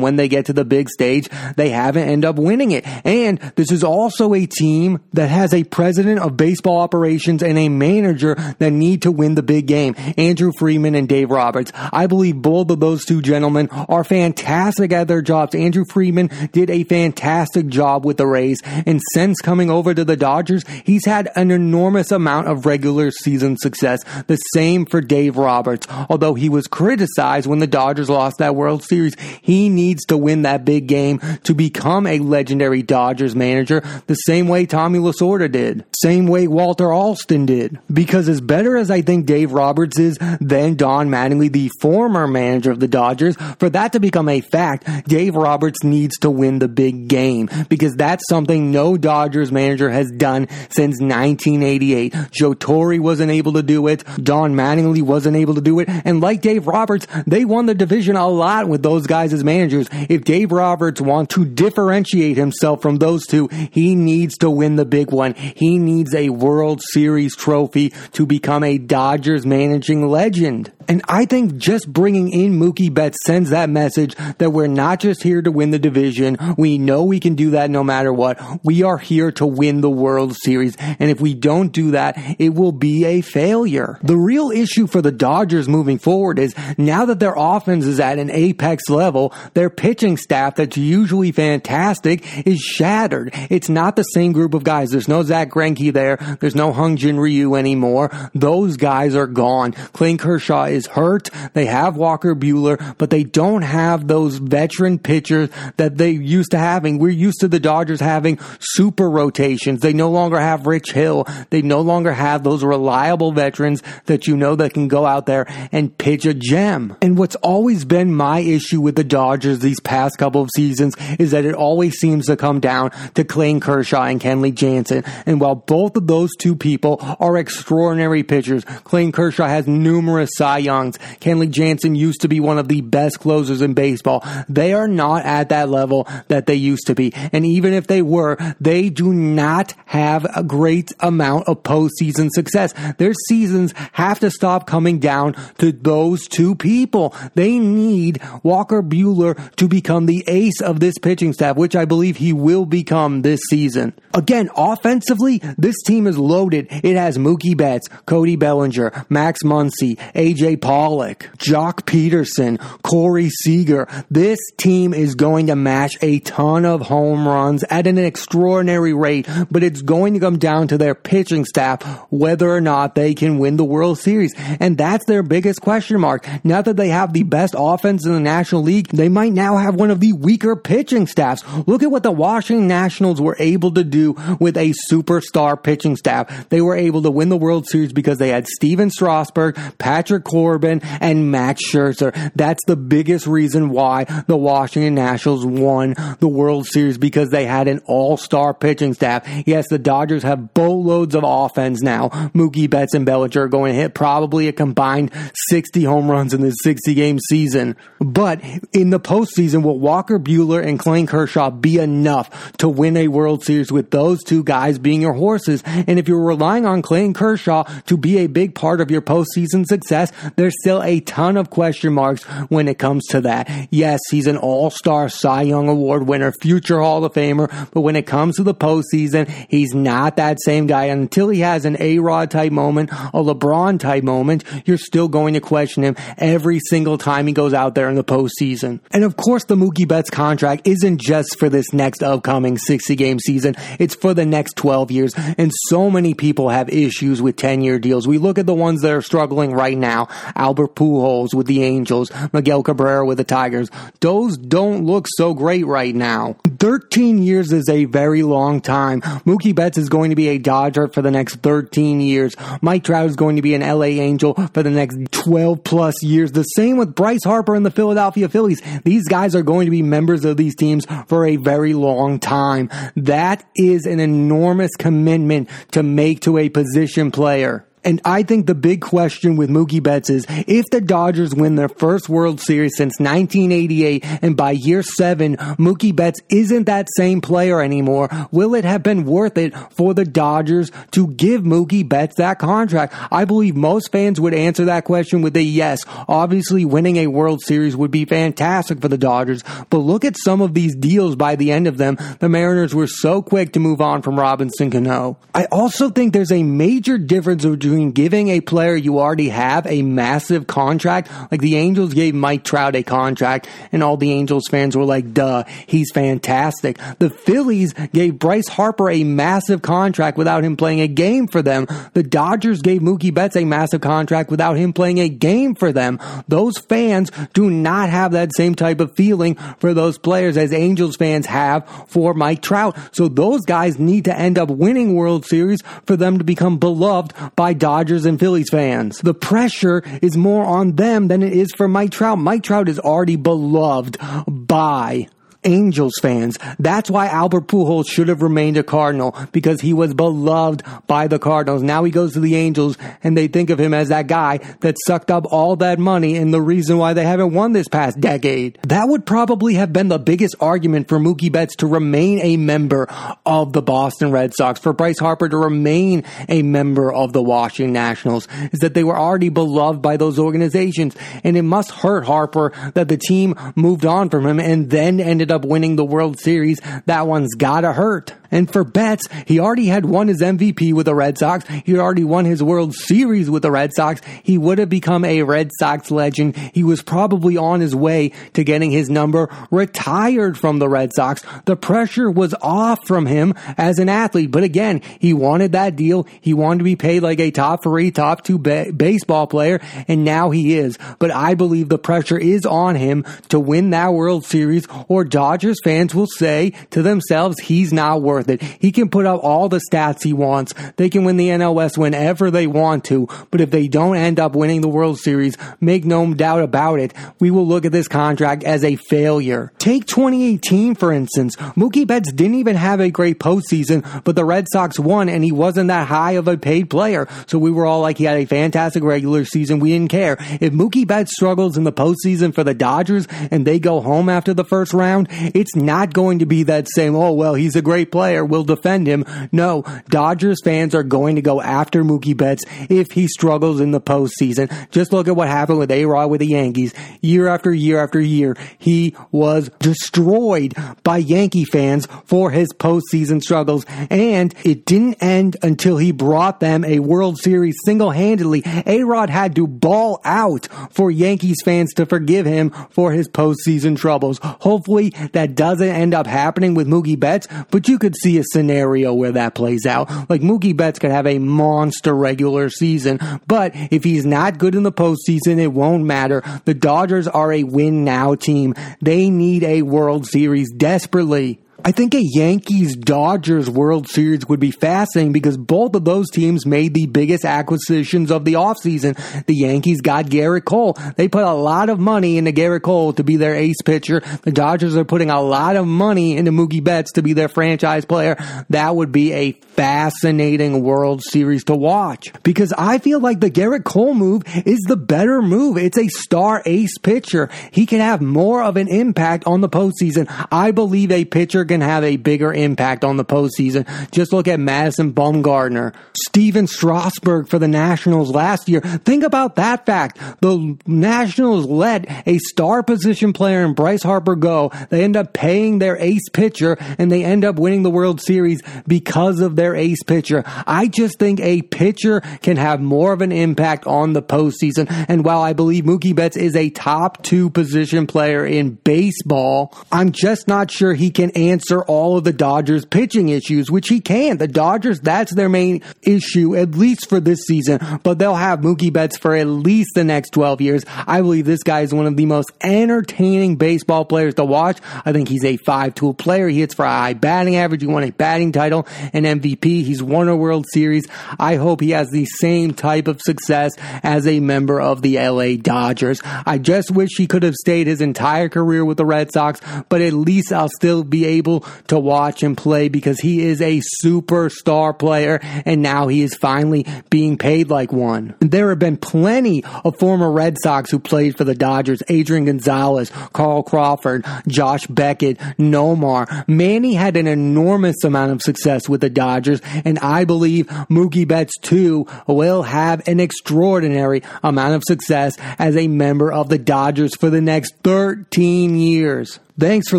when 0.00 0.16
they 0.16 0.28
get 0.28 0.46
to 0.46 0.52
the 0.52 0.64
big 0.64 0.88
stage. 0.88 1.28
They 1.56 1.70
haven't 1.70 2.08
end 2.08 2.24
up 2.24 2.36
winning 2.36 2.72
it. 2.72 2.86
And 3.06 3.38
this 3.56 3.70
is 3.70 3.84
also 3.84 4.34
a 4.34 4.46
team 4.46 5.00
that 5.12 5.28
has 5.28 5.52
a 5.52 5.64
president 5.64 6.20
of 6.20 6.36
baseball 6.36 6.78
operations 6.78 7.42
and 7.42 7.58
a 7.58 7.68
manager 7.68 8.34
that 8.58 8.72
need 8.72 9.02
to 9.02 9.12
win 9.12 9.34
the 9.34 9.42
big 9.42 9.66
game. 9.66 9.94
Andrew 10.16 10.52
Friedman 10.58 10.94
and 10.94 11.08
Dave 11.08 11.30
Roberts. 11.30 11.72
I 11.74 12.06
believe 12.06 12.36
both 12.36 12.70
of 12.70 12.80
those 12.80 13.04
two 13.04 13.22
gentlemen 13.22 13.68
are 13.70 14.04
fantastic 14.04 14.92
at 14.92 15.08
their 15.08 15.22
jobs. 15.22 15.54
Andrew 15.54 15.84
Friedman 15.90 16.30
did 16.52 16.70
a 16.70 16.84
fantastic 16.84 17.68
job 17.68 18.04
with 18.04 18.16
the 18.16 18.26
Rays. 18.26 18.60
And 18.64 19.00
since 19.12 19.40
coming 19.40 19.70
over 19.70 19.94
to 19.94 20.04
the 20.04 20.16
Dodgers, 20.16 20.64
he's 20.84 21.04
had 21.04 21.30
an 21.36 21.50
enormous 21.50 22.10
amount 22.10 22.48
of 22.48 22.66
regular 22.66 23.10
season 23.10 23.56
success. 23.56 24.00
The 24.26 24.36
same 24.54 24.86
for 24.86 25.00
Dave 25.00 25.36
Roberts. 25.36 25.86
Although 26.08 26.34
he 26.34 26.48
was 26.48 26.66
criticized 26.66 27.46
when 27.46 27.58
the 27.58 27.66
Dodgers 27.66 28.10
lost 28.10 28.38
that 28.38 28.54
World 28.54 28.82
Series, 28.88 29.16
he 29.42 29.68
needs 29.68 30.04
to 30.06 30.16
win 30.16 30.42
that 30.42 30.64
big 30.64 30.86
game 30.86 31.20
to 31.44 31.54
become 31.54 32.06
a 32.06 32.18
legendary 32.18 32.82
Dodgers 32.82 33.34
manager 33.34 33.82
the 34.06 34.14
same 34.14 34.48
way 34.48 34.66
Tommy 34.66 34.98
Lasorda 34.98 35.50
did. 35.50 35.84
Same 35.94 36.26
way 36.26 36.46
Walter 36.46 36.92
Alston 36.92 37.46
did. 37.46 37.78
Because 37.92 38.28
as 38.28 38.40
better 38.40 38.76
as 38.76 38.90
I 38.90 39.02
think 39.02 39.26
Dave 39.26 39.52
Roberts 39.52 39.98
is 39.98 40.18
than 40.40 40.74
Don 40.74 41.08
Mattingly, 41.08 41.50
the 41.50 41.70
former 41.80 42.26
manager 42.26 42.70
of 42.70 42.80
the 42.80 42.88
Dodgers, 42.88 43.36
for 43.58 43.70
that 43.70 43.92
to 43.92 44.00
become 44.00 44.28
a 44.28 44.40
fact, 44.40 44.88
Dave 45.08 45.34
Roberts 45.34 45.82
needs 45.82 46.16
to 46.18 46.30
win 46.30 46.58
the 46.58 46.68
big 46.68 47.08
game 47.08 47.48
because 47.68 47.94
that's 47.96 48.22
something 48.28 48.70
no 48.70 48.96
Dodgers 48.96 49.52
manager 49.52 49.90
has 49.90 50.10
done 50.10 50.48
since 50.70 51.00
1988. 51.00 52.14
Joe 52.30 52.54
Torre 52.54 53.00
wasn't 53.00 53.30
able 53.30 53.54
to 53.54 53.62
do 53.62 53.86
it. 53.86 54.04
Don 54.22 54.54
Mattingly 54.54 55.02
wasn't 55.02 55.36
able 55.36 55.54
to 55.54 55.60
do 55.60 55.80
it. 55.80 55.88
And 55.88 56.20
like 56.20 56.40
Dave 56.40 56.66
Roberts, 56.66 57.06
they 57.26 57.44
won 57.44 57.66
the 57.66 57.74
division 57.74 58.16
a 58.16 58.28
lot 58.28 58.68
with 58.76 58.82
those 58.82 59.06
guys 59.06 59.32
as 59.32 59.42
managers. 59.42 59.88
If 59.90 60.24
Dave 60.24 60.52
Roberts 60.52 61.00
wants 61.00 61.34
to 61.34 61.46
differentiate 61.46 62.36
himself 62.36 62.82
from 62.82 62.98
those 62.98 63.24
two, 63.26 63.48
he 63.70 63.94
needs 63.94 64.36
to 64.38 64.50
win 64.50 64.76
the 64.76 64.84
big 64.84 65.10
one. 65.10 65.32
He 65.34 65.78
needs 65.78 66.14
a 66.14 66.28
World 66.28 66.82
Series 66.92 67.34
trophy 67.34 67.94
to 68.12 68.26
become 68.26 68.62
a 68.62 68.76
Dodgers 68.76 69.46
managing 69.46 70.06
legend. 70.08 70.72
And 70.88 71.02
I 71.08 71.24
think 71.24 71.56
just 71.56 71.92
bringing 71.92 72.30
in 72.30 72.60
Mookie 72.60 72.92
Betts 72.92 73.18
sends 73.24 73.50
that 73.50 73.68
message 73.70 74.14
that 74.38 74.50
we're 74.50 74.68
not 74.68 75.00
just 75.00 75.22
here 75.22 75.42
to 75.42 75.50
win 75.50 75.70
the 75.70 75.78
division. 75.78 76.36
We 76.56 76.78
know 76.78 77.02
we 77.02 77.18
can 77.18 77.34
do 77.34 77.50
that 77.52 77.70
no 77.70 77.82
matter 77.82 78.12
what. 78.12 78.38
We 78.62 78.82
are 78.82 78.98
here 78.98 79.32
to 79.32 79.46
win 79.46 79.80
the 79.80 79.90
World 79.90 80.36
Series. 80.36 80.76
And 80.78 81.10
if 81.10 81.20
we 81.20 81.34
don't 81.34 81.72
do 81.72 81.92
that, 81.92 82.16
it 82.38 82.50
will 82.50 82.72
be 82.72 83.04
a 83.04 83.20
failure. 83.20 83.98
The 84.02 84.16
real 84.16 84.50
issue 84.50 84.86
for 84.86 85.02
the 85.02 85.10
Dodgers 85.10 85.68
moving 85.68 85.98
forward 85.98 86.38
is 86.38 86.54
now 86.78 87.06
that 87.06 87.18
their 87.18 87.34
offense 87.36 87.84
is 87.84 87.98
at 87.98 88.18
an 88.18 88.30
apex 88.30 88.65
level, 88.88 89.32
their 89.54 89.70
pitching 89.70 90.16
staff 90.16 90.56
that's 90.56 90.76
usually 90.76 91.32
fantastic 91.32 92.46
is 92.46 92.58
shattered. 92.58 93.30
It's 93.50 93.68
not 93.68 93.96
the 93.96 94.02
same 94.02 94.32
group 94.32 94.54
of 94.54 94.64
guys. 94.64 94.90
There's 94.90 95.08
no 95.08 95.22
Zack 95.22 95.50
Greinke 95.50 95.92
there. 95.92 96.16
There's 96.40 96.54
no 96.54 96.72
Hyun 96.72 96.96
Jin 96.96 97.18
Ryu 97.18 97.54
anymore. 97.54 98.10
Those 98.34 98.76
guys 98.76 99.14
are 99.14 99.26
gone. 99.26 99.72
Clayton 99.72 100.18
Kershaw 100.18 100.64
is 100.64 100.86
hurt. 100.86 101.30
They 101.52 101.66
have 101.66 101.96
Walker 101.96 102.34
Buehler, 102.34 102.96
but 102.98 103.10
they 103.10 103.24
don't 103.24 103.62
have 103.62 104.08
those 104.08 104.36
veteran 104.36 104.98
pitchers 104.98 105.50
that 105.76 105.96
they 105.96 106.10
used 106.10 106.50
to 106.50 106.58
having. 106.58 106.98
We're 106.98 107.10
used 107.10 107.40
to 107.40 107.48
the 107.48 107.60
Dodgers 107.60 108.00
having 108.00 108.38
super 108.60 109.08
rotations. 109.08 109.80
They 109.80 109.92
no 109.92 110.10
longer 110.10 110.38
have 110.38 110.66
Rich 110.66 110.92
Hill. 110.92 111.26
They 111.50 111.62
no 111.62 111.80
longer 111.80 112.12
have 112.12 112.42
those 112.42 112.64
reliable 112.64 113.32
veterans 113.32 113.82
that 114.06 114.26
you 114.26 114.36
know 114.36 114.56
that 114.56 114.74
can 114.74 114.88
go 114.88 115.06
out 115.06 115.26
there 115.26 115.46
and 115.72 115.96
pitch 115.96 116.26
a 116.26 116.34
gem. 116.34 116.96
And 117.02 117.18
what's 117.18 117.36
always 117.36 117.84
been 117.84 118.14
my 118.14 118.40
issue 118.54 118.80
with 118.80 118.96
the 118.96 119.04
Dodgers 119.04 119.60
these 119.60 119.80
past 119.80 120.18
couple 120.18 120.42
of 120.42 120.50
seasons 120.54 120.96
is 121.18 121.30
that 121.32 121.44
it 121.44 121.54
always 121.54 121.98
seems 121.98 122.26
to 122.26 122.36
come 122.36 122.60
down 122.60 122.90
to 123.14 123.24
Clayton 123.24 123.60
Kershaw 123.60 124.04
and 124.04 124.20
Kenley 124.20 124.54
Jansen. 124.54 125.04
And 125.26 125.40
while 125.40 125.54
both 125.54 125.96
of 125.96 126.06
those 126.06 126.30
two 126.38 126.56
people 126.56 126.98
are 127.20 127.36
extraordinary 127.36 128.22
pitchers, 128.22 128.64
Clayton 128.64 129.12
Kershaw 129.12 129.46
has 129.46 129.66
numerous 129.66 130.30
Cy 130.36 130.58
Youngs. 130.58 130.98
Kenley 131.20 131.50
Jansen 131.50 131.94
used 131.94 132.20
to 132.22 132.28
be 132.28 132.40
one 132.40 132.58
of 132.58 132.68
the 132.68 132.80
best 132.80 133.20
closers 133.20 133.62
in 133.62 133.74
baseball. 133.74 134.24
They 134.48 134.72
are 134.72 134.88
not 134.88 135.24
at 135.24 135.48
that 135.50 135.68
level 135.68 136.08
that 136.28 136.46
they 136.46 136.54
used 136.54 136.86
to 136.86 136.94
be. 136.94 137.12
And 137.32 137.44
even 137.44 137.72
if 137.72 137.86
they 137.86 138.02
were, 138.02 138.36
they 138.60 138.88
do 138.90 139.12
not 139.12 139.74
have 139.86 140.26
a 140.36 140.42
great 140.42 140.92
amount 141.00 141.48
of 141.48 141.62
postseason 141.62 142.30
success. 142.30 142.72
Their 142.98 143.14
seasons 143.28 143.74
have 143.92 144.20
to 144.20 144.30
stop 144.30 144.66
coming 144.66 144.98
down 144.98 145.34
to 145.58 145.72
those 145.72 146.28
two 146.28 146.54
people. 146.54 147.14
They 147.34 147.58
need 147.58 148.20
Walker 148.42 148.82
Buehler 148.82 149.54
to 149.56 149.68
become 149.68 150.06
the 150.06 150.24
ace 150.26 150.60
of 150.60 150.80
this 150.80 150.98
pitching 150.98 151.32
staff, 151.32 151.56
which 151.56 151.76
I 151.76 151.84
believe 151.84 152.16
he 152.16 152.32
will 152.32 152.66
become 152.66 153.22
this 153.22 153.40
season. 153.50 153.94
Again, 154.14 154.48
offensively, 154.56 155.38
this 155.58 155.76
team 155.84 156.06
is 156.06 156.18
loaded. 156.18 156.68
It 156.70 156.96
has 156.96 157.18
Mookie 157.18 157.56
Betts, 157.56 157.88
Cody 158.06 158.36
Bellinger, 158.36 159.04
Max 159.08 159.42
Muncy, 159.42 159.96
AJ 160.14 160.60
Pollock, 160.62 161.28
Joc 161.38 161.84
Pederson, 161.84 162.58
Corey 162.82 163.28
Seager. 163.28 163.88
This 164.10 164.38
team 164.56 164.94
is 164.94 165.14
going 165.14 165.48
to 165.48 165.56
match 165.56 165.96
a 166.02 166.20
ton 166.20 166.64
of 166.64 166.82
home 166.82 167.28
runs 167.28 167.64
at 167.64 167.86
an 167.86 167.98
extraordinary 167.98 168.94
rate, 168.94 169.28
but 169.50 169.62
it's 169.62 169.82
going 169.82 170.14
to 170.14 170.20
come 170.20 170.38
down 170.38 170.68
to 170.68 170.78
their 170.78 170.94
pitching 170.94 171.44
staff 171.44 171.82
whether 172.10 172.50
or 172.50 172.60
not 172.60 172.94
they 172.94 173.14
can 173.14 173.38
win 173.38 173.56
the 173.56 173.64
World 173.64 173.98
Series. 173.98 174.34
And 174.60 174.78
that's 174.78 175.04
their 175.06 175.22
biggest 175.22 175.60
question 175.60 176.00
mark. 176.00 176.26
Now 176.44 176.62
that 176.62 176.76
they 176.76 176.88
have 176.88 177.12
the 177.12 177.22
best 177.22 177.54
offense 177.56 178.06
in 178.06 178.12
the 178.12 178.20
National 178.26 178.62
League, 178.62 178.88
they 178.88 179.08
might 179.08 179.32
now 179.32 179.56
have 179.56 179.76
one 179.76 179.90
of 179.92 180.00
the 180.00 180.12
weaker 180.12 180.56
pitching 180.56 181.06
staffs. 181.06 181.44
Look 181.66 181.82
at 181.82 181.90
what 181.90 182.02
the 182.02 182.10
Washington 182.10 182.66
Nationals 182.66 183.20
were 183.20 183.36
able 183.38 183.72
to 183.74 183.84
do 183.84 184.14
with 184.40 184.56
a 184.56 184.74
superstar 184.90 185.62
pitching 185.62 185.96
staff. 185.96 186.48
They 186.48 186.60
were 186.60 186.74
able 186.74 187.02
to 187.02 187.10
win 187.10 187.28
the 187.28 187.36
World 187.36 187.68
Series 187.68 187.92
because 187.92 188.18
they 188.18 188.30
had 188.30 188.48
Stephen 188.48 188.90
Strasburg, 188.90 189.56
Patrick 189.78 190.24
Corbin, 190.24 190.80
and 191.00 191.30
Max 191.30 191.62
Scherzer. 191.64 192.32
That's 192.34 192.64
the 192.66 192.76
biggest 192.76 193.26
reason 193.26 193.70
why 193.70 194.04
the 194.26 194.36
Washington 194.36 194.94
Nationals 194.96 195.46
won 195.46 195.94
the 196.18 196.28
World 196.28 196.66
Series 196.66 196.98
because 196.98 197.30
they 197.30 197.46
had 197.46 197.68
an 197.68 197.80
all-star 197.86 198.54
pitching 198.54 198.94
staff. 198.94 199.26
Yes, 199.46 199.66
the 199.70 199.78
Dodgers 199.78 200.24
have 200.24 200.52
boatloads 200.52 201.14
of 201.14 201.22
offense 201.24 201.80
now. 201.80 202.08
Mookie 202.34 202.68
Betts 202.68 202.94
and 202.94 203.06
Bellinger 203.06 203.44
are 203.44 203.48
going 203.48 203.72
to 203.72 203.78
hit 203.78 203.94
probably 203.94 204.48
a 204.48 204.52
combined 204.52 205.12
60 205.48 205.84
home 205.84 206.10
runs 206.10 206.34
in 206.34 206.40
this 206.40 206.56
60 206.62 206.94
game 206.94 207.18
season. 207.28 207.76
But 208.16 208.40
in 208.72 208.88
the 208.88 208.98
postseason, 208.98 209.62
will 209.62 209.78
Walker 209.78 210.18
Buehler 210.18 210.66
and 210.66 210.78
Clayton 210.78 211.06
Kershaw 211.06 211.50
be 211.50 211.78
enough 211.78 212.56
to 212.56 212.66
win 212.66 212.96
a 212.96 213.08
World 213.08 213.44
Series 213.44 213.70
with 213.70 213.90
those 213.90 214.24
two 214.24 214.42
guys 214.42 214.78
being 214.78 215.02
your 215.02 215.12
horses? 215.12 215.62
And 215.66 215.98
if 215.98 216.08
you're 216.08 216.24
relying 216.24 216.64
on 216.64 216.80
Clayton 216.80 217.12
Kershaw 217.12 217.64
to 217.82 217.98
be 217.98 218.16
a 218.20 218.26
big 218.26 218.54
part 218.54 218.80
of 218.80 218.90
your 218.90 219.02
postseason 219.02 219.66
success, 219.66 220.14
there's 220.36 220.54
still 220.62 220.82
a 220.82 221.00
ton 221.00 221.36
of 221.36 221.50
question 221.50 221.92
marks 221.92 222.24
when 222.48 222.68
it 222.68 222.78
comes 222.78 223.04
to 223.08 223.20
that. 223.20 223.68
Yes, 223.70 224.00
he's 224.10 224.26
an 224.26 224.38
all-star 224.38 225.10
Cy 225.10 225.42
Young 225.42 225.68
Award 225.68 226.06
winner, 226.06 226.32
future 226.40 226.80
Hall 226.80 227.04
of 227.04 227.12
Famer, 227.12 227.50
but 227.72 227.82
when 227.82 227.96
it 227.96 228.06
comes 228.06 228.36
to 228.36 228.42
the 228.42 228.54
postseason, 228.54 229.28
he's 229.50 229.74
not 229.74 230.16
that 230.16 230.38
same 230.42 230.66
guy. 230.66 230.86
Until 230.86 231.28
he 231.28 231.40
has 231.40 231.66
an 231.66 231.76
A-Rod 231.80 232.30
type 232.30 232.52
moment, 232.52 232.90
a 232.90 233.22
LeBron 233.22 233.78
type 233.78 234.04
moment, 234.04 234.42
you're 234.64 234.78
still 234.78 235.08
going 235.08 235.34
to 235.34 235.40
question 235.40 235.84
him 235.84 235.96
every 236.16 236.60
single 236.70 236.96
time 236.96 237.26
he 237.26 237.34
goes 237.34 237.52
out 237.52 237.74
there 237.74 237.90
in 237.90 237.94
the 237.94 238.05
postseason. 238.06 238.80
And 238.90 239.04
of 239.04 239.16
course, 239.16 239.44
the 239.44 239.56
Mookie 239.56 239.86
Betts 239.86 240.10
contract 240.10 240.66
isn't 240.66 241.00
just 241.00 241.38
for 241.38 241.48
this 241.48 241.72
next 241.72 242.02
upcoming 242.02 242.58
60 242.58 242.94
game 242.96 243.18
season. 243.18 243.56
It's 243.78 243.94
for 243.94 244.14
the 244.14 244.24
next 244.24 244.56
12 244.56 244.90
years. 244.90 245.14
And 245.36 245.52
so 245.68 245.90
many 245.90 246.14
people 246.14 246.48
have 246.48 246.68
issues 246.68 247.20
with 247.20 247.36
10 247.36 247.60
year 247.62 247.78
deals. 247.78 248.06
We 248.06 248.18
look 248.18 248.38
at 248.38 248.46
the 248.46 248.54
ones 248.54 248.82
that 248.82 248.92
are 248.92 249.02
struggling 249.02 249.52
right 249.52 249.76
now 249.76 250.08
Albert 250.34 250.74
Pujols 250.74 251.34
with 251.34 251.46
the 251.46 251.64
Angels, 251.64 252.10
Miguel 252.32 252.62
Cabrera 252.62 253.04
with 253.04 253.18
the 253.18 253.24
Tigers. 253.24 253.70
Those 254.00 254.36
don't 254.36 254.84
look 254.84 255.06
so 255.16 255.34
great 255.34 255.66
right 255.66 255.94
now. 255.94 256.36
13 256.60 257.22
years 257.22 257.52
is 257.52 257.68
a 257.68 257.86
very 257.86 258.22
long 258.22 258.60
time. 258.60 259.00
Mookie 259.00 259.54
Betts 259.54 259.78
is 259.78 259.88
going 259.88 260.10
to 260.10 260.16
be 260.16 260.28
a 260.28 260.38
Dodger 260.38 260.88
for 260.88 261.02
the 261.02 261.10
next 261.10 261.36
13 261.36 262.00
years. 262.00 262.36
Mike 262.62 262.84
Trout 262.84 263.06
is 263.06 263.16
going 263.16 263.36
to 263.36 263.42
be 263.42 263.54
an 263.54 263.62
LA 263.62 263.96
Angel 263.96 264.34
for 264.52 264.62
the 264.62 264.70
next 264.70 264.98
12 265.12 265.64
plus 265.64 266.02
years. 266.02 266.32
The 266.32 266.42
same 266.42 266.76
with 266.76 266.94
Bryce 266.94 267.24
Harper 267.24 267.54
and 267.54 267.66
the 267.66 267.70
Philadelphia 267.70 267.95
Phillies. 268.28 268.62
These 268.84 269.08
guys 269.08 269.34
are 269.34 269.42
going 269.42 269.66
to 269.66 269.70
be 269.70 269.82
members 269.82 270.24
of 270.24 270.36
these 270.36 270.54
teams 270.54 270.86
for 271.06 271.26
a 271.26 271.36
very 271.36 271.74
long 271.74 272.18
time. 272.18 272.70
That 272.96 273.44
is 273.54 273.86
an 273.86 274.00
enormous 274.00 274.70
commitment 274.76 275.48
to 275.72 275.82
make 275.82 276.20
to 276.20 276.38
a 276.38 276.48
position 276.48 277.10
player. 277.10 277.66
And 277.86 278.00
I 278.04 278.24
think 278.24 278.46
the 278.46 278.54
big 278.56 278.80
question 278.80 279.36
with 279.36 279.48
Mookie 279.48 279.80
Betts 279.80 280.10
is 280.10 280.26
if 280.28 280.64
the 280.72 280.80
Dodgers 280.80 281.32
win 281.32 281.54
their 281.54 281.68
first 281.68 282.08
World 282.08 282.40
Series 282.40 282.76
since 282.76 282.98
1988 282.98 284.04
and 284.22 284.36
by 284.36 284.50
year 284.50 284.82
seven, 284.82 285.36
Mookie 285.36 285.94
Betts 285.94 286.20
isn't 286.28 286.64
that 286.64 286.88
same 286.96 287.20
player 287.20 287.62
anymore, 287.62 288.08
will 288.32 288.56
it 288.56 288.64
have 288.64 288.82
been 288.82 289.04
worth 289.04 289.38
it 289.38 289.54
for 289.70 289.94
the 289.94 290.04
Dodgers 290.04 290.72
to 290.90 291.06
give 291.06 291.42
Mookie 291.42 291.88
Betts 291.88 292.16
that 292.16 292.40
contract? 292.40 292.92
I 293.12 293.24
believe 293.24 293.54
most 293.54 293.92
fans 293.92 294.20
would 294.20 294.34
answer 294.34 294.64
that 294.64 294.84
question 294.84 295.22
with 295.22 295.36
a 295.36 295.42
yes. 295.42 295.78
Obviously, 296.08 296.64
winning 296.64 296.96
a 296.96 297.06
World 297.06 297.40
Series 297.40 297.76
would 297.76 297.92
be 297.92 298.04
fantastic 298.04 298.80
for 298.80 298.88
the 298.88 298.98
Dodgers, 298.98 299.44
but 299.70 299.78
look 299.78 300.04
at 300.04 300.16
some 300.24 300.40
of 300.40 300.54
these 300.54 300.74
deals 300.74 301.14
by 301.14 301.36
the 301.36 301.52
end 301.52 301.68
of 301.68 301.78
them. 301.78 301.98
The 302.18 302.28
Mariners 302.28 302.74
were 302.74 302.88
so 302.88 303.22
quick 303.22 303.52
to 303.52 303.60
move 303.60 303.80
on 303.80 304.02
from 304.02 304.18
Robinson 304.18 304.72
Cano. 304.72 305.18
I 305.32 305.44
also 305.52 305.88
think 305.88 306.12
there's 306.12 306.32
a 306.32 306.42
major 306.42 306.98
difference 306.98 307.44
between 307.44 307.75
between 307.76 307.92
giving 307.92 308.28
a 308.28 308.40
player 308.40 308.74
you 308.74 308.98
already 308.98 309.28
have 309.28 309.66
a 309.66 309.82
massive 309.82 310.46
contract, 310.46 311.10
like 311.30 311.42
the 311.42 311.56
Angels 311.56 311.92
gave 311.92 312.14
Mike 312.14 312.42
Trout 312.42 312.74
a 312.74 312.82
contract, 312.82 313.46
and 313.70 313.82
all 313.82 313.98
the 313.98 314.12
Angels 314.12 314.44
fans 314.50 314.74
were 314.74 314.84
like, 314.86 315.12
duh, 315.12 315.44
he's 315.66 315.90
fantastic. 315.92 316.78
The 316.98 317.10
Phillies 317.10 317.74
gave 317.92 318.18
Bryce 318.18 318.48
Harper 318.48 318.88
a 318.88 319.04
massive 319.04 319.60
contract 319.60 320.16
without 320.16 320.42
him 320.42 320.56
playing 320.56 320.80
a 320.80 320.88
game 320.88 321.26
for 321.26 321.42
them. 321.42 321.66
The 321.92 322.02
Dodgers 322.02 322.62
gave 322.62 322.80
Mookie 322.80 323.12
Betts 323.12 323.36
a 323.36 323.44
massive 323.44 323.82
contract 323.82 324.30
without 324.30 324.56
him 324.56 324.72
playing 324.72 324.98
a 324.98 325.10
game 325.10 325.54
for 325.54 325.70
them. 325.70 326.00
Those 326.28 326.56
fans 326.56 327.10
do 327.34 327.50
not 327.50 327.90
have 327.90 328.12
that 328.12 328.34
same 328.34 328.54
type 328.54 328.80
of 328.80 328.96
feeling 328.96 329.34
for 329.58 329.74
those 329.74 329.98
players 329.98 330.38
as 330.38 330.50
Angels 330.54 330.96
fans 330.96 331.26
have 331.26 331.68
for 331.88 332.14
Mike 332.14 332.40
Trout. 332.40 332.74
So 332.92 333.08
those 333.08 333.42
guys 333.44 333.78
need 333.78 334.06
to 334.06 334.18
end 334.18 334.38
up 334.38 334.48
winning 334.48 334.94
World 334.94 335.26
Series 335.26 335.60
for 335.84 335.96
them 335.96 336.16
to 336.16 336.24
become 336.24 336.56
beloved 336.56 337.12
by 337.36 337.52
Dodgers 337.52 337.65
and 338.06 338.18
Phillies 338.18 338.48
fans. 338.50 338.98
The 338.98 339.14
pressure 339.14 339.82
is 340.00 340.16
more 340.16 340.44
on 340.44 340.76
them 340.76 341.08
than 341.08 341.22
it 341.22 341.32
is 341.32 341.52
for 341.56 341.68
Mike 341.68 341.90
Trout. 341.90 342.18
Mike 342.18 342.42
Trout 342.42 342.68
is 342.68 342.78
already 342.78 343.16
beloved 343.16 343.98
by 344.26 345.08
Angels 345.46 345.94
fans. 346.02 346.38
That's 346.58 346.90
why 346.90 347.06
Albert 347.06 347.48
Pujols 347.48 347.88
should 347.88 348.08
have 348.08 348.22
remained 348.22 348.56
a 348.56 348.62
Cardinal 348.62 349.16
because 349.32 349.60
he 349.60 349.72
was 349.72 349.94
beloved 349.94 350.62
by 350.86 351.06
the 351.06 351.18
Cardinals. 351.18 351.62
Now 351.62 351.84
he 351.84 351.90
goes 351.90 352.12
to 352.14 352.20
the 352.20 352.36
Angels 352.36 352.76
and 353.02 353.16
they 353.16 353.28
think 353.28 353.50
of 353.50 353.60
him 353.60 353.72
as 353.72 353.88
that 353.88 354.06
guy 354.06 354.38
that 354.60 354.76
sucked 354.86 355.10
up 355.10 355.26
all 355.30 355.56
that 355.56 355.78
money 355.78 356.16
and 356.16 356.34
the 356.34 356.42
reason 356.42 356.78
why 356.78 356.92
they 356.92 357.04
haven't 357.04 357.32
won 357.32 357.52
this 357.52 357.68
past 357.68 358.00
decade. 358.00 358.58
That 358.62 358.88
would 358.88 359.06
probably 359.06 359.54
have 359.54 359.72
been 359.72 359.88
the 359.88 359.98
biggest 359.98 360.34
argument 360.40 360.88
for 360.88 360.98
Mookie 360.98 361.30
Betts 361.30 361.56
to 361.56 361.66
remain 361.66 362.20
a 362.20 362.36
member 362.36 362.88
of 363.24 363.52
the 363.52 363.62
Boston 363.62 364.10
Red 364.10 364.34
Sox, 364.34 364.60
for 364.60 364.72
Bryce 364.72 364.98
Harper 364.98 365.28
to 365.28 365.36
remain 365.36 366.04
a 366.28 366.42
member 366.42 366.92
of 366.92 367.12
the 367.12 367.22
Washington 367.22 367.72
Nationals, 367.72 368.28
is 368.52 368.60
that 368.60 368.74
they 368.74 368.84
were 368.84 368.98
already 368.98 369.28
beloved 369.28 369.82
by 369.82 369.96
those 369.96 370.18
organizations. 370.18 370.96
And 371.22 371.36
it 371.36 371.42
must 371.42 371.70
hurt 371.70 372.04
Harper 372.04 372.52
that 372.74 372.88
the 372.88 372.96
team 372.96 373.34
moved 373.54 373.84
on 373.84 374.10
from 374.10 374.26
him 374.26 374.40
and 374.40 374.70
then 374.70 375.00
ended 375.00 375.30
up 375.30 375.35
up 375.36 375.44
winning 375.44 375.76
the 375.76 375.84
World 375.84 376.18
Series, 376.18 376.60
that 376.86 377.06
one's 377.06 377.34
gotta 377.34 377.72
hurt. 377.72 378.14
And 378.30 378.50
for 378.50 378.64
Betts, 378.64 379.06
he 379.26 379.38
already 379.38 379.66
had 379.66 379.86
won 379.86 380.08
his 380.08 380.20
MVP 380.20 380.72
with 380.72 380.86
the 380.86 380.94
Red 380.94 381.18
Sox. 381.18 381.46
He 381.64 381.76
already 381.76 382.04
won 382.04 382.24
his 382.24 382.42
World 382.42 382.74
Series 382.74 383.30
with 383.30 383.42
the 383.42 383.50
Red 383.50 383.72
Sox. 383.72 384.00
He 384.22 384.38
would 384.38 384.58
have 384.58 384.68
become 384.68 385.04
a 385.04 385.22
Red 385.22 385.50
Sox 385.58 385.90
legend. 385.90 386.36
He 386.36 386.64
was 386.64 386.82
probably 386.82 387.36
on 387.36 387.60
his 387.60 387.74
way 387.74 388.12
to 388.34 388.44
getting 388.44 388.70
his 388.70 388.90
number 388.90 389.28
retired 389.50 390.38
from 390.38 390.58
the 390.58 390.68
Red 390.68 390.92
Sox. 390.94 391.22
The 391.44 391.56
pressure 391.56 392.10
was 392.10 392.34
off 392.40 392.86
from 392.86 393.06
him 393.06 393.34
as 393.56 393.78
an 393.78 393.88
athlete. 393.88 394.30
But 394.30 394.42
again, 394.42 394.82
he 394.98 395.12
wanted 395.12 395.52
that 395.52 395.76
deal. 395.76 396.06
He 396.20 396.34
wanted 396.34 396.58
to 396.58 396.64
be 396.64 396.76
paid 396.76 397.02
like 397.02 397.20
a 397.20 397.30
top 397.30 397.62
three, 397.62 397.90
top 397.90 398.24
two 398.24 398.38
ba- 398.38 398.72
baseball 398.74 399.26
player. 399.26 399.60
And 399.88 400.04
now 400.04 400.30
he 400.30 400.56
is. 400.56 400.78
But 400.98 401.10
I 401.10 401.34
believe 401.34 401.68
the 401.68 401.78
pressure 401.78 402.18
is 402.18 402.46
on 402.46 402.76
him 402.76 403.04
to 403.28 403.38
win 403.38 403.70
that 403.70 403.92
World 403.92 404.24
Series 404.24 404.66
or 404.88 405.04
Dodgers 405.04 405.58
fans 405.62 405.94
will 405.94 406.06
say 406.06 406.52
to 406.70 406.82
themselves, 406.82 407.38
he's 407.40 407.72
not 407.72 408.02
worth 408.02 408.15
worth 408.16 408.30
it. 408.30 408.42
He 408.42 408.72
can 408.72 408.88
put 408.88 409.04
up 409.04 409.22
all 409.22 409.48
the 409.48 409.60
stats 409.70 410.02
he 410.02 410.12
wants. 410.12 410.54
They 410.76 410.88
can 410.88 411.04
win 411.04 411.18
the 411.18 411.28
NL 411.28 411.54
West 411.54 411.76
whenever 411.76 412.30
they 412.30 412.46
want 412.46 412.84
to. 412.86 413.08
But 413.30 413.42
if 413.42 413.50
they 413.50 413.68
don't 413.68 413.96
end 413.96 414.18
up 414.18 414.34
winning 414.34 414.62
the 414.62 414.68
World 414.68 414.98
Series, 414.98 415.36
make 415.60 415.84
no 415.84 416.14
doubt 416.14 416.42
about 416.42 416.78
it, 416.80 416.94
we 417.20 417.30
will 417.30 417.46
look 417.46 417.64
at 417.64 417.72
this 417.72 417.88
contract 417.88 418.42
as 418.44 418.64
a 418.64 418.76
failure. 418.76 419.52
Take 419.58 419.86
2018, 419.86 420.74
for 420.76 420.92
instance. 420.92 421.36
Mookie 421.36 421.86
Betts 421.86 422.10
didn't 422.12 422.36
even 422.36 422.56
have 422.56 422.80
a 422.80 422.90
great 422.90 423.18
postseason, 423.18 424.04
but 424.04 424.16
the 424.16 424.24
Red 424.24 424.46
Sox 424.50 424.78
won 424.78 425.08
and 425.08 425.22
he 425.22 425.32
wasn't 425.32 425.68
that 425.68 425.88
high 425.88 426.12
of 426.12 426.28
a 426.28 426.38
paid 426.38 426.70
player. 426.70 427.06
So 427.26 427.38
we 427.38 427.50
were 427.50 427.66
all 427.66 427.80
like, 427.80 427.98
he 427.98 428.04
had 428.04 428.16
a 428.16 428.24
fantastic 428.24 428.82
regular 428.82 429.24
season. 429.24 429.60
We 429.60 429.72
didn't 429.72 429.90
care. 429.90 430.16
If 430.40 430.52
Mookie 430.52 430.86
Betts 430.86 431.12
struggles 431.12 431.58
in 431.58 431.64
the 431.64 431.72
postseason 431.72 432.34
for 432.34 432.44
the 432.44 432.54
Dodgers 432.54 433.06
and 433.30 433.46
they 433.46 433.58
go 433.58 433.80
home 433.80 434.08
after 434.08 434.32
the 434.32 434.44
first 434.44 434.72
round, 434.72 435.08
it's 435.10 435.54
not 435.54 435.92
going 435.92 436.20
to 436.20 436.26
be 436.26 436.44
that 436.44 436.66
same, 436.74 436.94
oh, 436.94 437.12
well, 437.12 437.34
he's 437.34 437.56
a 437.56 437.62
great 437.62 437.92
player 437.92 438.05
player 438.06 438.24
will 438.24 438.44
defend 438.44 438.86
him. 438.86 439.04
No, 439.32 439.64
Dodgers 439.88 440.38
fans 440.44 440.76
are 440.76 440.84
going 440.84 441.16
to 441.16 441.22
go 441.22 441.42
after 441.42 441.82
Mookie 441.82 442.16
Betts 442.16 442.44
if 442.70 442.92
he 442.92 443.08
struggles 443.08 443.60
in 443.60 443.72
the 443.72 443.80
postseason. 443.80 444.70
Just 444.70 444.92
look 444.92 445.08
at 445.08 445.16
what 445.16 445.26
happened 445.26 445.58
with 445.58 445.72
A-Rod 445.72 446.08
with 446.08 446.20
the 446.20 446.28
Yankees. 446.28 446.72
Year 447.00 447.26
after 447.26 447.52
year 447.52 447.82
after 447.82 448.00
year, 448.00 448.36
he 448.58 448.94
was 449.10 449.50
destroyed 449.58 450.54
by 450.84 450.98
Yankee 450.98 451.44
fans 451.44 451.88
for 452.04 452.30
his 452.30 452.48
postseason 452.52 453.20
struggles. 453.20 453.66
And 453.90 454.32
it 454.44 454.64
didn't 454.66 455.02
end 455.02 455.36
until 455.42 455.76
he 455.76 455.90
brought 455.90 456.38
them 456.38 456.64
a 456.64 456.78
World 456.78 457.18
Series 457.18 457.56
single-handedly. 457.64 458.44
A-Rod 458.66 459.10
had 459.10 459.34
to 459.34 459.48
ball 459.48 460.00
out 460.04 460.46
for 460.70 460.92
Yankees 460.92 461.38
fans 461.44 461.74
to 461.74 461.86
forgive 461.86 462.24
him 462.24 462.50
for 462.70 462.92
his 462.92 463.08
postseason 463.08 463.76
troubles. 463.76 464.20
Hopefully 464.22 464.90
that 465.12 465.34
doesn't 465.34 465.66
end 465.66 465.92
up 465.92 466.06
happening 466.06 466.54
with 466.54 466.68
Mookie 466.68 467.00
Betts, 467.00 467.26
but 467.50 467.66
you 467.66 467.80
could 467.80 467.95
see 468.02 468.18
a 468.18 468.24
scenario 468.24 468.92
where 468.94 469.12
that 469.12 469.34
plays 469.34 469.66
out. 469.66 469.88
Like 470.10 470.20
Mookie 470.20 470.56
Betts 470.56 470.78
could 470.78 470.90
have 470.90 471.06
a 471.06 471.18
monster 471.18 471.94
regular 471.94 472.50
season, 472.50 473.00
but 473.26 473.52
if 473.54 473.84
he's 473.84 474.06
not 474.06 474.38
good 474.38 474.54
in 474.54 474.62
the 474.62 474.72
postseason, 474.72 475.40
it 475.40 475.52
won't 475.52 475.84
matter. 475.84 476.22
The 476.44 476.54
Dodgers 476.54 477.08
are 477.08 477.32
a 477.32 477.44
win 477.44 477.84
now 477.84 478.14
team. 478.14 478.54
They 478.80 479.10
need 479.10 479.42
a 479.44 479.62
World 479.62 480.06
Series 480.06 480.52
desperately. 480.52 481.40
I 481.64 481.72
think 481.72 481.94
a 481.94 482.02
Yankees 482.02 482.76
Dodgers 482.76 483.48
World 483.48 483.88
Series 483.88 484.28
would 484.28 484.40
be 484.40 484.50
fascinating 484.50 485.12
because 485.12 485.36
both 485.36 485.74
of 485.74 485.84
those 485.84 486.10
teams 486.10 486.44
made 486.44 486.74
the 486.74 486.86
biggest 486.86 487.24
acquisitions 487.24 488.10
of 488.10 488.24
the 488.24 488.34
offseason. 488.34 488.96
The 489.26 489.34
Yankees 489.34 489.80
got 489.80 490.06
Gerrit 490.06 490.44
Cole. 490.44 490.76
They 490.96 491.08
put 491.08 491.24
a 491.24 491.32
lot 491.32 491.70
of 491.70 491.80
money 491.80 492.18
into 492.18 492.32
Gerrit 492.32 492.62
Cole 492.62 492.92
to 492.94 493.02
be 493.02 493.16
their 493.16 493.34
ace 493.34 493.62
pitcher. 493.64 494.00
The 494.22 494.32
Dodgers 494.32 494.76
are 494.76 494.84
putting 494.84 495.10
a 495.10 495.20
lot 495.20 495.56
of 495.56 495.66
money 495.66 496.16
into 496.16 496.30
Mookie 496.30 496.62
Betts 496.62 496.92
to 496.92 497.02
be 497.02 497.14
their 497.14 497.28
franchise 497.28 497.84
player. 497.84 498.16
That 498.50 498.76
would 498.76 498.92
be 498.92 499.12
a 499.12 499.32
fascinating 499.32 500.62
World 500.62 501.02
Series 501.02 501.44
to 501.44 501.54
watch 501.54 502.12
because 502.22 502.52
I 502.56 502.78
feel 502.78 503.00
like 503.00 503.20
the 503.20 503.30
Gerrit 503.30 503.64
Cole 503.64 503.94
move 503.94 504.22
is 504.44 504.60
the 504.68 504.76
better 504.76 505.22
move. 505.22 505.56
It's 505.56 505.78
a 505.78 505.88
star 505.88 506.42
ace 506.44 506.76
pitcher. 506.78 507.30
He 507.50 507.64
can 507.64 507.80
have 507.80 508.02
more 508.02 508.42
of 508.42 508.58
an 508.58 508.68
impact 508.68 509.26
on 509.26 509.40
the 509.40 509.48
postseason. 509.48 510.06
I 510.30 510.50
believe 510.50 510.92
a 510.92 511.06
pitcher 511.06 511.45
can 511.46 511.60
have 511.60 511.84
a 511.84 511.96
bigger 511.96 512.32
impact 512.32 512.84
on 512.84 512.96
the 512.96 513.04
postseason. 513.04 513.66
Just 513.90 514.12
look 514.12 514.28
at 514.28 514.40
Madison 514.40 514.92
Bumgarner, 514.92 515.74
Stephen 516.06 516.46
Strasburg 516.46 517.28
for 517.28 517.38
the 517.38 517.48
Nationals 517.48 518.10
last 518.10 518.48
year. 518.48 518.60
Think 518.60 519.04
about 519.04 519.36
that 519.36 519.66
fact. 519.66 519.98
The 520.20 520.58
Nationals 520.66 521.46
let 521.46 521.86
a 522.06 522.18
star 522.18 522.62
position 522.62 523.12
player 523.12 523.44
in 523.44 523.54
Bryce 523.54 523.82
Harper 523.82 524.16
go. 524.16 524.50
They 524.70 524.82
end 524.82 524.96
up 524.96 525.12
paying 525.12 525.58
their 525.58 525.76
ace 525.78 526.08
pitcher 526.12 526.56
and 526.78 526.90
they 526.90 527.04
end 527.04 527.24
up 527.24 527.36
winning 527.36 527.62
the 527.62 527.70
World 527.70 528.00
Series 528.00 528.42
because 528.66 529.20
of 529.20 529.36
their 529.36 529.54
ace 529.54 529.82
pitcher. 529.82 530.24
I 530.46 530.68
just 530.68 530.98
think 530.98 531.20
a 531.20 531.42
pitcher 531.42 532.00
can 532.22 532.36
have 532.36 532.60
more 532.60 532.92
of 532.92 533.02
an 533.02 533.12
impact 533.12 533.66
on 533.66 533.92
the 533.92 534.02
postseason. 534.02 534.66
And 534.88 535.04
while 535.04 535.22
I 535.22 535.32
believe 535.32 535.64
Mookie 535.64 535.94
Betts 535.94 536.16
is 536.16 536.36
a 536.36 536.50
top 536.50 537.02
two 537.02 537.30
position 537.30 537.86
player 537.86 538.26
in 538.26 538.54
baseball, 538.64 539.54
I'm 539.70 539.92
just 539.92 540.28
not 540.28 540.50
sure 540.50 540.74
he 540.74 540.90
can 540.90 541.10
answer 541.12 541.35
answer 541.36 541.62
all 541.64 541.98
of 541.98 542.04
the 542.04 542.14
Dodgers 542.14 542.64
pitching 542.64 543.10
issues, 543.10 543.50
which 543.50 543.68
he 543.68 543.78
can. 543.78 544.16
The 544.16 544.26
Dodgers, 544.26 544.80
that's 544.80 545.14
their 545.14 545.28
main 545.28 545.62
issue, 545.82 546.34
at 546.34 546.52
least 546.52 546.88
for 546.88 546.98
this 546.98 547.20
season, 547.26 547.60
but 547.82 547.98
they'll 547.98 548.14
have 548.14 548.40
Mookie 548.40 548.72
Betts 548.72 548.96
for 548.96 549.14
at 549.14 549.26
least 549.26 549.72
the 549.74 549.84
next 549.84 550.14
12 550.14 550.40
years. 550.40 550.64
I 550.86 551.02
believe 551.02 551.26
this 551.26 551.42
guy 551.42 551.60
is 551.60 551.74
one 551.74 551.84
of 551.84 551.94
the 551.94 552.06
most 552.06 552.32
entertaining 552.40 553.36
baseball 553.36 553.84
players 553.84 554.14
to 554.14 554.24
watch. 554.24 554.58
I 554.86 554.94
think 554.94 555.10
he's 555.10 555.26
a 555.26 555.36
five 555.36 555.74
tool 555.74 555.92
player. 555.92 556.26
He 556.26 556.40
hits 556.40 556.54
for 556.54 556.64
a 556.64 556.68
high 556.68 556.94
batting 556.94 557.36
average. 557.36 557.60
He 557.60 557.66
won 557.66 557.84
a 557.84 557.90
batting 557.90 558.32
title, 558.32 558.66
an 558.94 559.04
MVP. 559.04 559.44
He's 559.44 559.82
won 559.82 560.08
a 560.08 560.16
World 560.16 560.46
Series. 560.54 560.86
I 561.20 561.36
hope 561.36 561.60
he 561.60 561.72
has 561.72 561.90
the 561.90 562.06
same 562.18 562.54
type 562.54 562.88
of 562.88 563.02
success 563.02 563.52
as 563.82 564.06
a 564.06 564.20
member 564.20 564.58
of 564.58 564.80
the 564.80 564.98
LA 564.98 565.36
Dodgers. 565.36 566.00
I 566.04 566.38
just 566.38 566.70
wish 566.70 566.96
he 566.96 567.06
could 567.06 567.24
have 567.24 567.34
stayed 567.34 567.66
his 567.66 567.82
entire 567.82 568.30
career 568.30 568.64
with 568.64 568.78
the 568.78 568.86
Red 568.86 569.12
Sox, 569.12 569.42
but 569.68 569.82
at 569.82 569.92
least 569.92 570.32
I'll 570.32 570.48
still 570.48 570.82
be 570.82 571.04
able 571.04 571.25
to 571.68 571.78
watch 571.78 572.22
him 572.22 572.36
play 572.36 572.68
because 572.68 573.00
he 573.00 573.22
is 573.22 573.40
a 573.40 573.60
superstar 573.82 574.78
player 574.78 575.18
and 575.44 575.62
now 575.62 575.88
he 575.88 576.02
is 576.02 576.14
finally 576.14 576.66
being 576.90 577.18
paid 577.18 577.50
like 577.50 577.72
one. 577.72 578.14
There 578.20 578.50
have 578.50 578.58
been 578.58 578.76
plenty 578.76 579.44
of 579.64 579.78
former 579.78 580.10
Red 580.10 580.36
Sox 580.42 580.70
who 580.70 580.78
played 580.78 581.16
for 581.16 581.24
the 581.24 581.34
Dodgers. 581.34 581.82
Adrian 581.88 582.24
Gonzalez, 582.26 582.90
Carl 583.12 583.42
Crawford, 583.42 584.04
Josh 584.28 584.66
Beckett, 584.66 585.18
Nomar. 585.38 586.26
Manny 586.28 586.74
had 586.74 586.96
an 586.96 587.06
enormous 587.06 587.82
amount 587.84 588.12
of 588.12 588.22
success 588.22 588.68
with 588.68 588.80
the 588.80 588.90
Dodgers 588.90 589.40
and 589.64 589.78
I 589.80 590.04
believe 590.04 590.46
Mookie 590.70 591.06
Betts 591.06 591.36
too 591.40 591.86
will 592.06 592.42
have 592.42 592.86
an 592.88 593.00
extraordinary 593.00 594.02
amount 594.22 594.54
of 594.54 594.62
success 594.64 595.16
as 595.38 595.56
a 595.56 595.68
member 595.68 596.12
of 596.12 596.28
the 596.28 596.38
Dodgers 596.38 596.94
for 596.94 597.10
the 597.10 597.20
next 597.20 597.54
13 597.62 598.56
years. 598.56 599.18
Thanks 599.38 599.68
for 599.68 599.78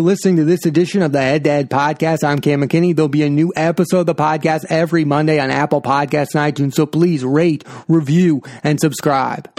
listening 0.00 0.36
to 0.36 0.44
this 0.44 0.64
edition 0.66 1.02
of 1.02 1.10
the 1.10 1.20
Head 1.20 1.42
to 1.42 1.64
Podcast. 1.64 2.22
I'm 2.22 2.38
Cam 2.38 2.60
McKinney. 2.60 2.94
There'll 2.94 3.08
be 3.08 3.24
a 3.24 3.28
new 3.28 3.52
episode 3.56 4.00
of 4.00 4.06
the 4.06 4.14
podcast 4.14 4.66
every 4.68 5.04
Monday 5.04 5.40
on 5.40 5.50
Apple 5.50 5.82
Podcasts 5.82 6.36
and 6.36 6.54
iTunes. 6.54 6.74
So 6.74 6.86
please 6.86 7.24
rate, 7.24 7.64
review, 7.88 8.42
and 8.62 8.78
subscribe. 8.78 9.50